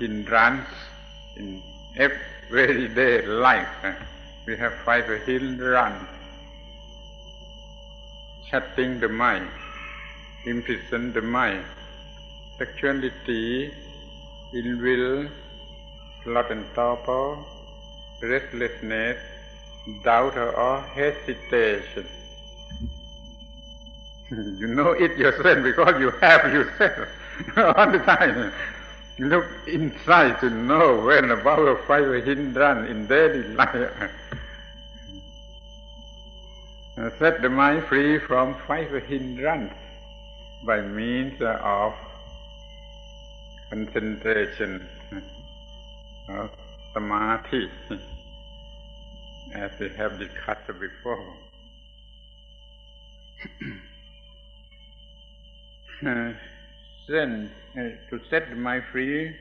[0.00, 0.72] hindrance
[1.35, 1.61] in
[1.97, 3.67] everyday life.
[3.83, 3.93] Eh,
[4.45, 6.07] we have five hindrances
[8.49, 9.47] shutting the mind,
[10.45, 11.65] imprison the mind,
[12.57, 13.73] sexuality,
[14.53, 15.27] ill will,
[16.23, 17.37] sloth and torpor,
[18.21, 19.17] restlessness,
[20.03, 22.07] doubt or hesitation.
[24.31, 27.09] you know it yourself because you have yourself
[27.57, 28.51] all the time.
[29.17, 34.11] Look inside to know when about five hindrance in daily life.
[37.19, 39.73] Set the mind free from five hindrance
[40.65, 41.93] by means of
[43.69, 44.85] concentration
[46.29, 46.49] of
[46.93, 47.69] samadhi,
[49.53, 51.33] as we have discussed before.
[56.07, 56.33] uh,
[57.07, 59.35] then, uh, to set my free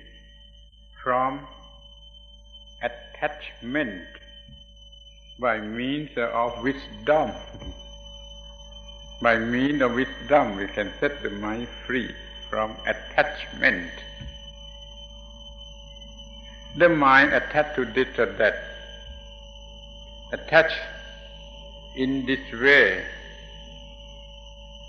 [1.02, 1.46] from
[2.82, 4.04] attachment
[5.38, 7.30] by means of wisdom.
[9.22, 12.14] By means of wisdom, we can set the mind free
[12.50, 13.90] from attachment.
[16.76, 18.56] The mind attached to this or that,
[20.32, 20.80] attached
[21.96, 23.04] in this way,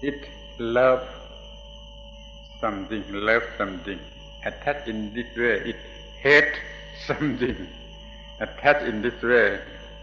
[0.02, 0.28] it
[0.60, 1.15] loves
[2.66, 4.00] something, loves something.
[4.44, 5.80] Attached in this way, it
[6.20, 6.58] hates
[7.06, 7.68] something.
[8.40, 9.60] Attached in this way,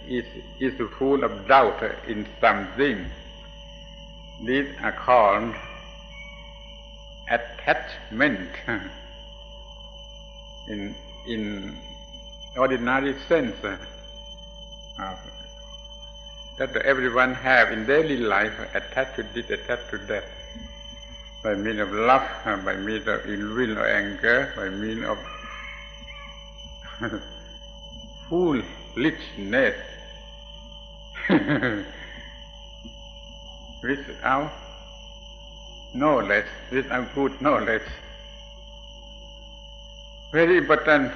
[0.09, 0.25] is,
[0.61, 3.05] is full of doubt in something.
[4.47, 5.55] These are called
[7.31, 8.51] attachment
[10.69, 10.95] in,
[11.27, 11.77] in
[12.57, 13.77] ordinary sense uh,
[16.59, 20.25] that everyone have in daily life attached to this, attached to that
[21.43, 22.23] by means of love,
[22.65, 25.19] by means of ill will or anger, by means of
[28.29, 29.77] foolishness.
[33.83, 34.53] without
[35.95, 37.83] knowledge, without good knowledge.
[40.33, 41.13] Very important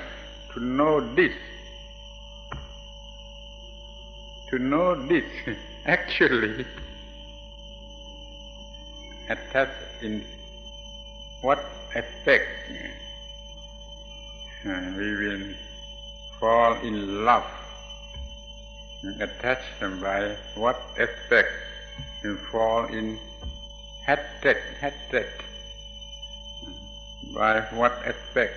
[0.53, 1.33] to know this.
[4.51, 5.25] To know this
[5.87, 6.67] actually
[9.29, 10.25] attached in
[11.41, 12.49] what aspect?
[14.67, 15.55] Uh, we will
[16.41, 17.45] fall in love.
[19.21, 21.53] Attached by what aspect?
[22.25, 23.19] You fall in
[24.07, 25.29] hatred, hatred.
[27.35, 28.57] By what aspect?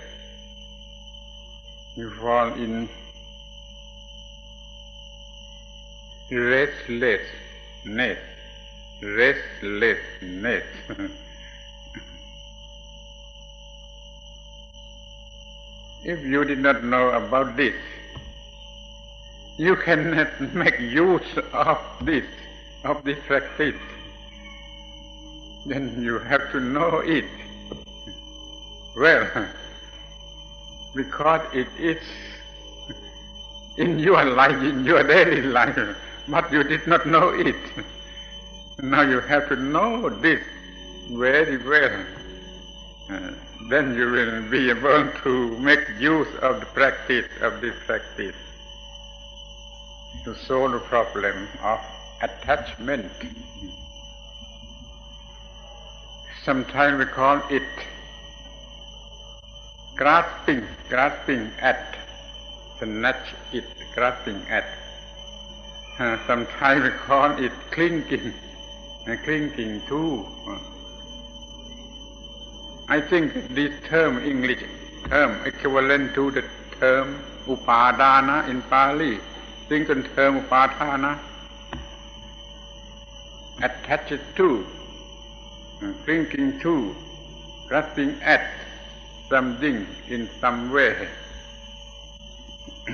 [1.96, 2.88] You fall in
[6.30, 8.18] restlessness,
[9.02, 10.64] restlessness.
[16.04, 17.74] if you did not know about this,
[19.58, 22.24] you cannot make use of this,
[22.84, 23.76] of this practice.
[25.66, 27.26] Then you have to know it
[28.96, 29.28] well,
[30.94, 32.02] because it is
[33.76, 35.78] in your life, in your daily life,
[36.28, 37.56] but you did not know it.
[38.82, 40.42] Now you have to know this
[41.10, 42.04] very well.
[43.10, 43.32] Uh,
[43.68, 48.36] then you will be able to make use of the practice of this practice
[50.24, 51.80] to solve the problem of
[52.22, 53.10] attachment.
[56.44, 57.62] Sometimes we call it
[59.96, 61.98] grasping, grasping at,
[62.78, 64.66] snatch it, grasping at.
[65.98, 68.32] Uh, sometimes we call it clinging,
[69.08, 70.26] uh, clinging to.
[72.90, 74.64] I think this term, English
[75.08, 76.42] term, equivalent to the
[76.80, 79.20] term upadana in Pali,
[79.68, 81.16] think in term upadana,
[83.62, 84.66] attached to,
[86.04, 86.96] thinking to,
[87.68, 88.50] grasping at
[89.28, 91.08] something in some way.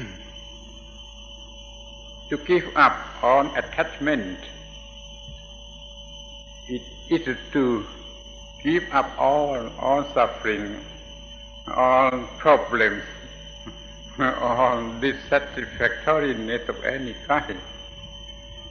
[2.28, 4.38] to give up on attachment,
[6.68, 7.86] it is to
[8.62, 10.76] give up all, all suffering,
[11.74, 13.02] all problems,
[14.18, 17.58] all dissatisfactoriness of any kind.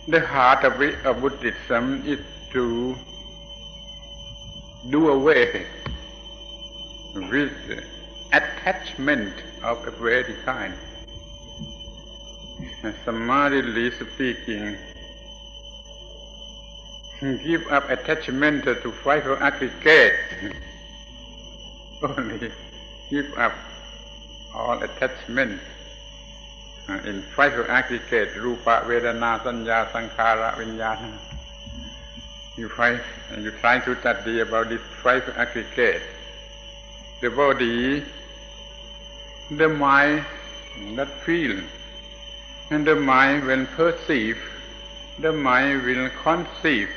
[0.07, 2.19] The heart of, it, of Buddhism is
[2.51, 2.95] to
[4.89, 5.65] do away
[7.15, 7.51] with
[8.31, 9.33] attachment
[9.63, 10.73] of every kind.
[13.03, 14.77] Summarily speaking,
[17.22, 20.16] give up attachment to fiber aggregate.
[22.03, 22.51] Only
[23.09, 23.53] give up
[24.53, 25.59] all attachment
[27.05, 31.11] in five aggregate, Rupa, Vedana, Sanya, Sankhara, Vinyana.
[32.57, 33.01] You find,
[33.38, 36.01] you try to study about this five aggregate.
[37.22, 38.03] The body,
[39.51, 40.26] the mind
[40.95, 41.59] that feel,
[42.70, 44.38] and the mind when perceive,
[45.20, 46.89] the mind will conceive,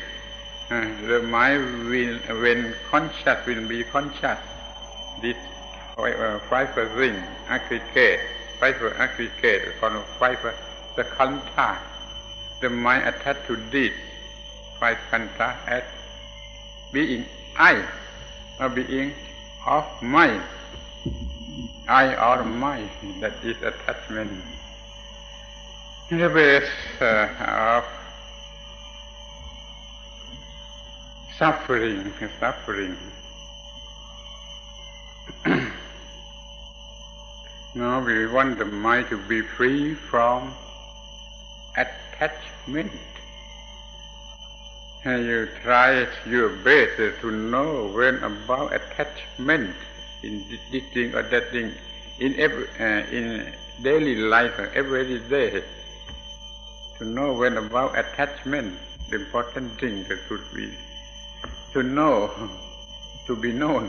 [0.68, 4.38] the mind will, when conscious will be conscious.
[5.22, 5.36] This
[5.96, 7.16] uh, five ring
[7.48, 8.20] aggregate,
[8.60, 10.38] five aggregate, called five
[10.94, 11.78] the khandha.
[12.60, 13.92] The mind attached to this
[14.78, 15.84] five khandha as
[16.92, 17.24] being
[17.56, 17.82] I,
[18.60, 19.14] a being
[19.66, 20.42] of mind.
[21.88, 22.90] I or mind,
[23.20, 24.42] that is attachment.
[26.10, 27.97] The base uh, of
[31.38, 32.96] suffering, suffering.
[37.76, 40.52] now we want the mind to be free from
[41.76, 42.90] attachment.
[45.04, 49.76] And you try your best to know when about attachment
[50.24, 51.70] in this thing or that thing
[52.18, 55.62] in every uh, in daily life every day
[56.98, 58.76] to know when about attachment
[59.08, 60.76] the important thing that should be
[61.78, 62.28] to know
[63.24, 63.88] to be known.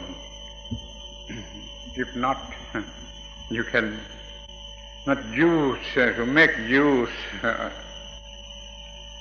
[1.95, 2.37] If not
[3.49, 3.99] you can
[5.07, 7.09] not use uh, to make use
[7.41, 7.71] uh,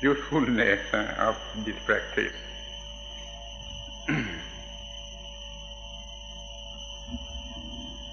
[0.03, 2.37] usefulness uh, of this practice.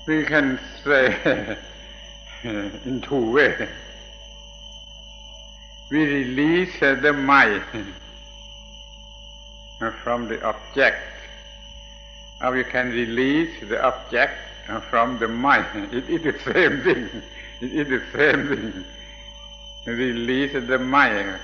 [0.08, 1.58] We can say
[2.43, 3.68] in two ways.
[5.89, 7.64] We release the mind
[9.80, 10.97] from the object,
[12.41, 14.38] or we can release the object
[14.89, 15.93] from the mind.
[15.93, 17.09] It is the same thing.
[17.61, 18.86] It is the same thing.
[19.86, 21.39] Release the mind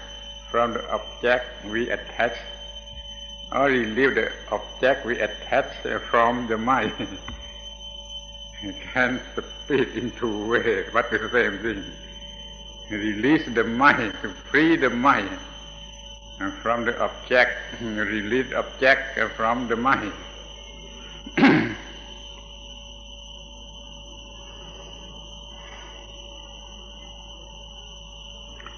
[0.49, 2.37] from the object we attach,
[3.51, 5.71] or release the object we attach
[6.09, 6.93] from the mind.
[8.63, 11.83] You can speak in two ways, but the same thing.
[12.91, 14.13] Release the mind,
[14.51, 15.39] free the mind
[16.61, 20.13] from the object, release object from the mind.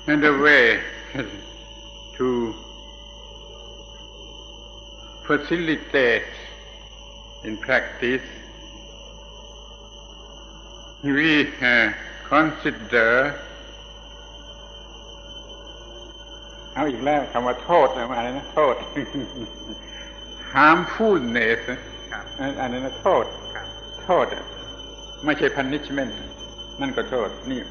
[0.07, 0.82] and the way
[2.18, 2.55] to
[5.26, 6.24] facilitate
[7.43, 8.22] in practice
[11.03, 11.91] we uh,
[12.30, 13.38] consider
[16.76, 18.76] เอาอีกแล้วคำว่าโทษอะไรนะโทษ
[20.55, 21.61] harmfulness
[22.61, 23.26] อันนั้นนะโทษ
[24.05, 24.26] โทษ
[25.26, 26.13] ไม่ใช่ punishment
[26.82, 27.61] นั่นก็โทษ นี่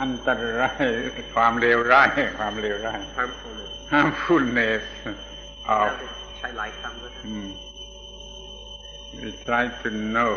[0.00, 0.28] อันต
[0.60, 0.86] ราย
[1.34, 3.00] ความเลวร้าย ความเลวร้าย
[3.92, 4.82] harmfulness
[5.78, 5.90] of
[6.38, 7.12] ใช้หลายคำด้วย
[9.20, 10.34] we try to know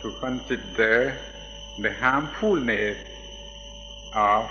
[0.00, 0.96] to consider
[1.84, 2.96] the harmfulness
[4.30, 4.42] of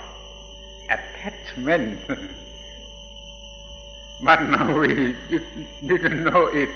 [0.89, 1.99] attachment.
[4.23, 5.15] but now we
[5.85, 6.69] didn't know it.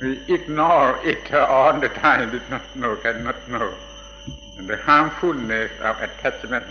[0.00, 3.74] We ignore it all the time, did not know, cannot know.
[4.56, 6.64] And The harmfulness of attachment.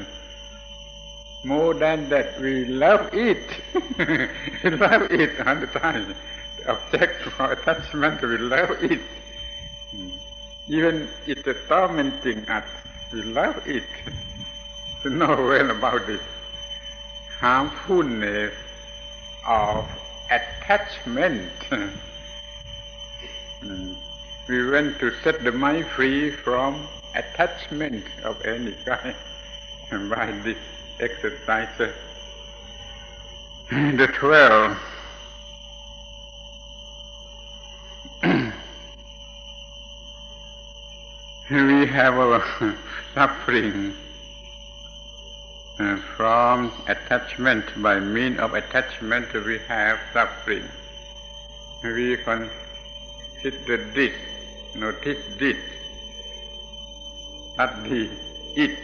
[1.43, 3.61] More than that, we love it.
[3.97, 6.15] we love it all the time.
[6.57, 9.01] The object for attachment, we love it.
[10.67, 12.65] Even it's tormenting us.
[13.13, 13.83] We love it
[15.01, 16.21] to know well about this
[17.39, 18.53] harmfulness
[19.47, 19.87] of
[20.29, 21.51] attachment.
[24.49, 26.85] we want to set the mind free from
[27.15, 29.15] attachment of any kind
[30.09, 30.57] by this
[30.99, 31.69] exercise.
[33.71, 34.77] The twelve
[41.51, 42.43] we have our
[43.13, 43.93] suffering
[45.79, 47.65] uh, from attachment.
[47.81, 50.67] By means of attachment, we have suffering.
[51.83, 54.13] We consider this,
[54.75, 55.57] notice this,
[57.53, 58.09] study
[58.55, 58.77] it,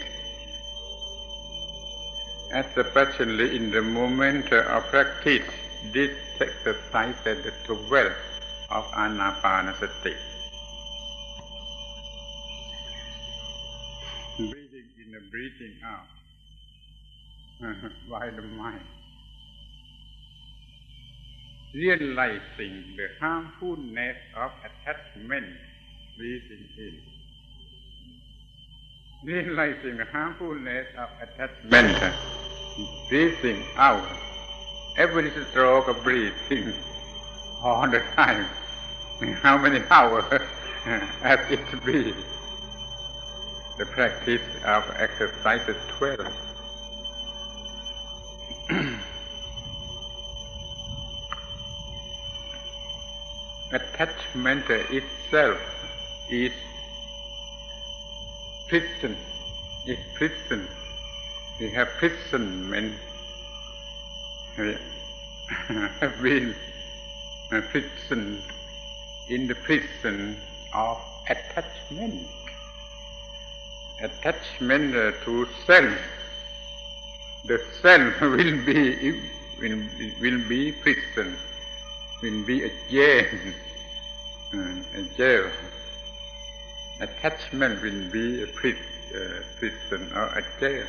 [2.54, 5.44] especially in the moment of practice,
[5.92, 8.14] this exercise at the 12
[8.72, 10.16] of Anapanasati.
[14.38, 16.25] breathing in breathing out
[17.62, 18.12] Mm-hmm.
[18.12, 18.82] by the mind.
[21.74, 25.46] Realizing the harmfulness of attachment,
[26.18, 27.02] breathing in.
[29.24, 32.14] realizing the harmfulness of attachment,
[33.10, 34.08] breathing out,
[34.98, 36.74] every stroke of breathing
[37.64, 38.48] all the time.
[39.42, 40.26] How many hours
[40.84, 42.14] has it be?
[43.78, 46.45] The practice of exercise 12.
[53.76, 55.60] Attachment itself
[56.30, 56.54] is
[58.70, 59.18] prison,
[59.86, 60.66] is prison.
[61.60, 62.70] We have prison.
[64.58, 64.78] We
[66.00, 66.56] have been
[67.52, 68.42] uh, prison
[69.28, 70.38] in the prison
[70.74, 70.98] of
[71.28, 72.28] attachment.
[74.02, 74.94] Attachment
[75.26, 76.00] to self.
[77.44, 79.20] The self will be
[79.60, 79.84] will,
[80.22, 81.36] will be prison,
[82.22, 83.26] will be a jail,
[84.54, 85.52] Mm, jail
[87.00, 88.84] attachment will be a prison,
[89.58, 90.86] prison or a jail.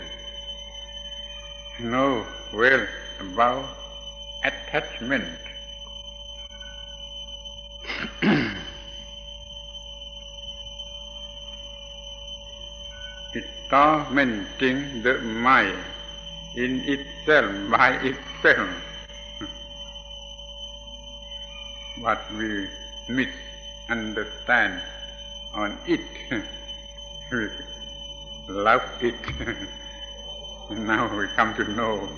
[1.80, 2.86] Know well
[3.20, 3.68] about
[4.44, 5.38] attachment.
[13.34, 15.78] it's tormenting the mind
[16.54, 18.70] in itself, by itself.
[21.98, 22.68] what we
[23.08, 24.80] misunderstand
[25.54, 26.00] on it.
[27.30, 27.48] we
[28.48, 29.14] love it.
[30.70, 32.08] now we come to know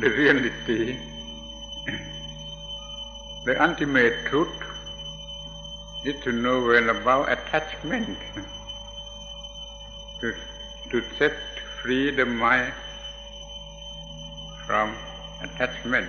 [0.00, 0.96] the reality,
[3.44, 4.48] the ultimate truth
[6.04, 8.16] is to know well about attachment,
[10.20, 10.34] to,
[10.90, 11.34] to set
[11.82, 12.72] free the mind
[14.66, 14.94] from
[15.42, 16.08] attachment.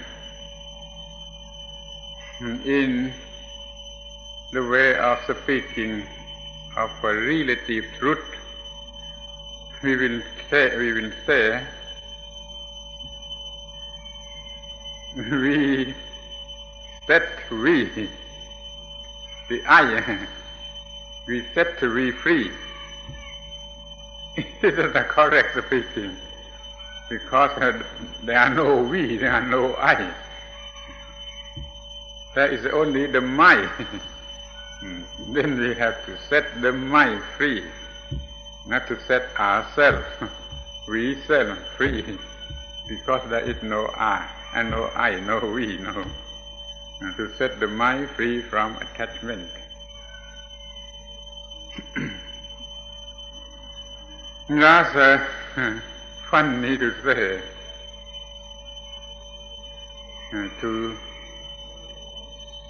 [2.42, 3.14] In
[4.52, 6.04] the way of speaking,
[6.76, 8.26] of a relative truth,
[9.84, 11.64] we will say, we will say,
[15.16, 15.94] we
[17.06, 18.10] set we,
[19.50, 20.28] the I,
[21.28, 22.52] we set we free.
[24.62, 26.16] This is the correct speaking,
[27.08, 27.84] because
[28.24, 30.12] there are no we, there are no I.
[32.34, 33.70] There is only the my.
[34.80, 35.02] Hmm.
[35.34, 37.64] Then we have to set the mind free,
[38.66, 40.06] not to set ourselves,
[40.88, 42.18] we self free,
[42.88, 44.26] because there is no I,
[44.56, 46.06] and no I, no we, no.
[47.02, 49.50] And to set the mind free from attachment.
[54.50, 55.26] That's uh,
[56.32, 57.42] funny to say.
[60.34, 60.96] Uh, to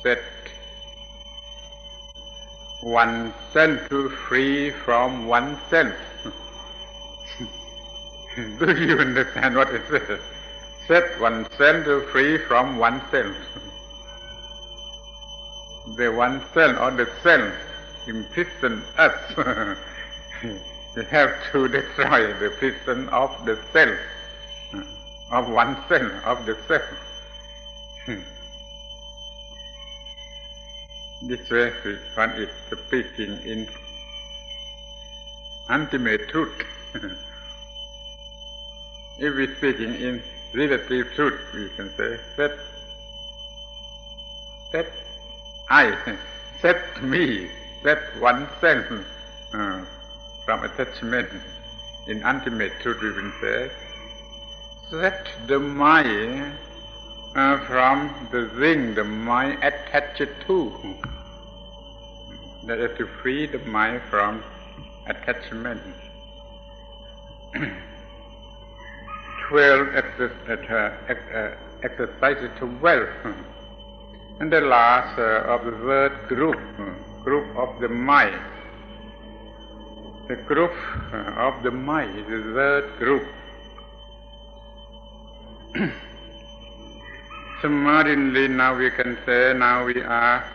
[0.01, 0.19] set
[2.81, 5.95] oneself to free from oneself.
[8.35, 10.19] Do you understand what it says?
[10.87, 13.35] Set oneself to free from oneself.
[15.97, 17.53] the oneself or the self
[18.07, 19.35] imprison us.
[20.95, 23.99] we have to destroy the prison of the self,
[25.31, 26.83] of oneself, of the self.
[31.21, 31.73] This way
[32.15, 33.67] one is speaking in
[35.69, 36.63] ultimate truth.
[39.19, 42.57] if we speaking in relative truth, we can say that
[44.71, 44.87] that
[45.69, 46.17] I,
[46.61, 47.49] that me,
[47.83, 48.85] set oneself
[49.53, 49.83] uh,
[50.45, 51.29] from attachment.
[52.07, 53.71] In ultimate truth, we can say
[54.91, 56.53] that the mind
[57.35, 60.71] uh, from the thing the mind attached to.
[62.65, 64.43] That is to free the mind from
[65.07, 65.81] attachment.
[69.47, 73.09] Twelve uh, uh, exercises to wealth.
[74.39, 76.59] And the last uh, of the third group,
[77.23, 78.39] group of the mind.
[80.27, 80.71] The group
[81.11, 83.27] uh, of the mind is the third group.
[87.61, 90.45] Summarily, now we can say, now we are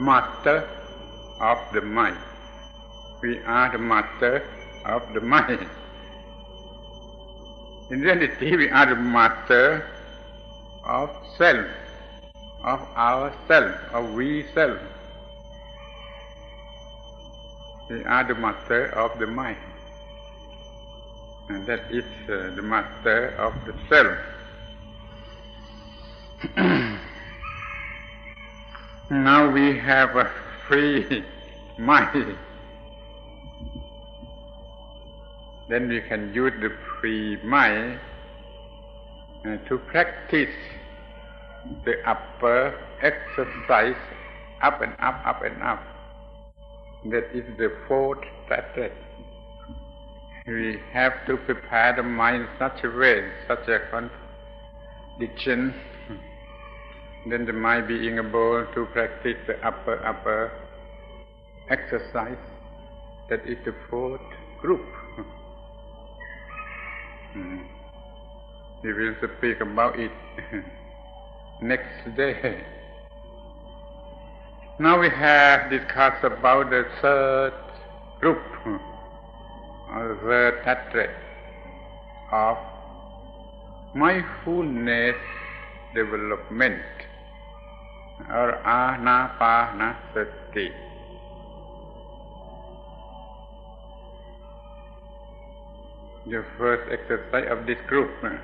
[0.00, 0.68] master
[1.40, 2.16] of the mind.
[3.22, 4.42] We are the master
[4.86, 5.68] of the mind.
[7.90, 9.86] In reality, we are the master
[10.84, 11.66] of self,
[12.64, 14.80] of ourself, of we self.
[17.88, 19.77] We are the master of the mind
[21.48, 24.18] and that is uh, the master of the self.
[29.10, 30.30] now we have a
[30.68, 31.24] free
[31.78, 32.38] mind.
[35.68, 36.70] then we can use the
[37.00, 38.00] free mind
[39.44, 40.54] uh, to practice
[41.84, 43.96] the upper exercise
[44.62, 45.82] up and up, up and up.
[47.10, 48.92] That is the fourth pattern.
[50.48, 55.74] We have to prepare the mind in such a way, such a contradiction,
[57.28, 60.50] then the mind being able to practice the upper, upper
[61.68, 62.38] exercise.
[63.28, 64.22] That is the fourth
[64.62, 64.86] group.
[68.82, 70.12] We will speak about it
[71.60, 72.64] next day.
[74.78, 77.52] Now we have discussed about the third
[78.20, 78.40] group,
[79.94, 81.14] the tetrad
[82.32, 82.56] of
[83.94, 85.16] mindfulness
[85.94, 86.82] development,
[88.30, 90.72] or anapanasati.
[96.26, 98.36] The first exercise of this group eh,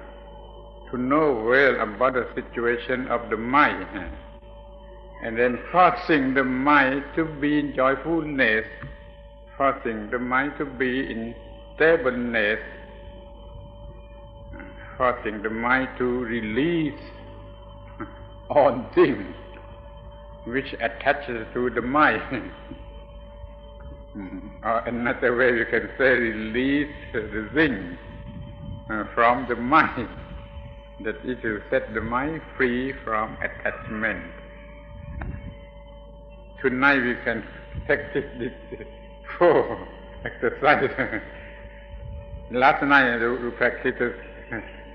[0.90, 3.86] to know well about the situation of the mind.
[5.22, 8.66] And then forcing the mind to be in joyfulness,
[9.56, 11.34] forcing the mind to be in
[11.76, 12.58] stableness,
[14.96, 17.00] forcing the mind to release
[18.50, 19.34] all things
[20.46, 22.50] which attaches to the mind.
[24.64, 27.98] or another way you can say release the thing
[28.90, 30.08] uh, from the mind
[31.04, 34.24] that it will set the mind free from attachment.
[36.62, 37.44] Tonight we can
[37.86, 38.86] practice this
[39.38, 39.88] four
[40.24, 41.20] exercise.
[42.50, 44.14] Last night uh, we practiced the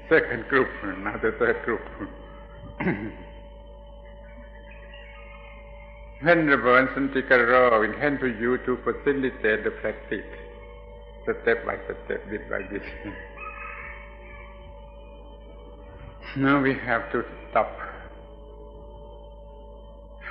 [0.10, 0.68] second group,
[1.00, 1.82] now the third group.
[6.22, 10.26] Venerable Santikaro intend to you to facilitate the practice,
[11.24, 11.76] step by
[12.06, 12.82] step, bit by bit.
[16.36, 17.89] Now we have to stop.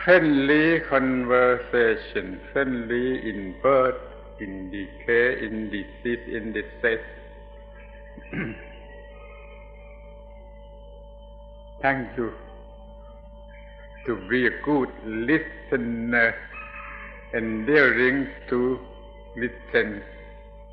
[0.05, 4.01] Friendly conversation, friendly in birth,
[4.41, 7.01] in decay, in disease, in distress.
[11.83, 12.33] Thank you
[14.07, 16.35] to be a good listener,
[17.35, 18.79] endearing to
[19.37, 20.03] listen.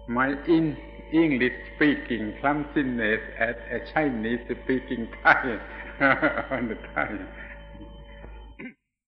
[0.07, 0.77] My in
[1.11, 5.59] English speaking clumsiness as a Chinese speaking Thai
[6.51, 7.27] on the time.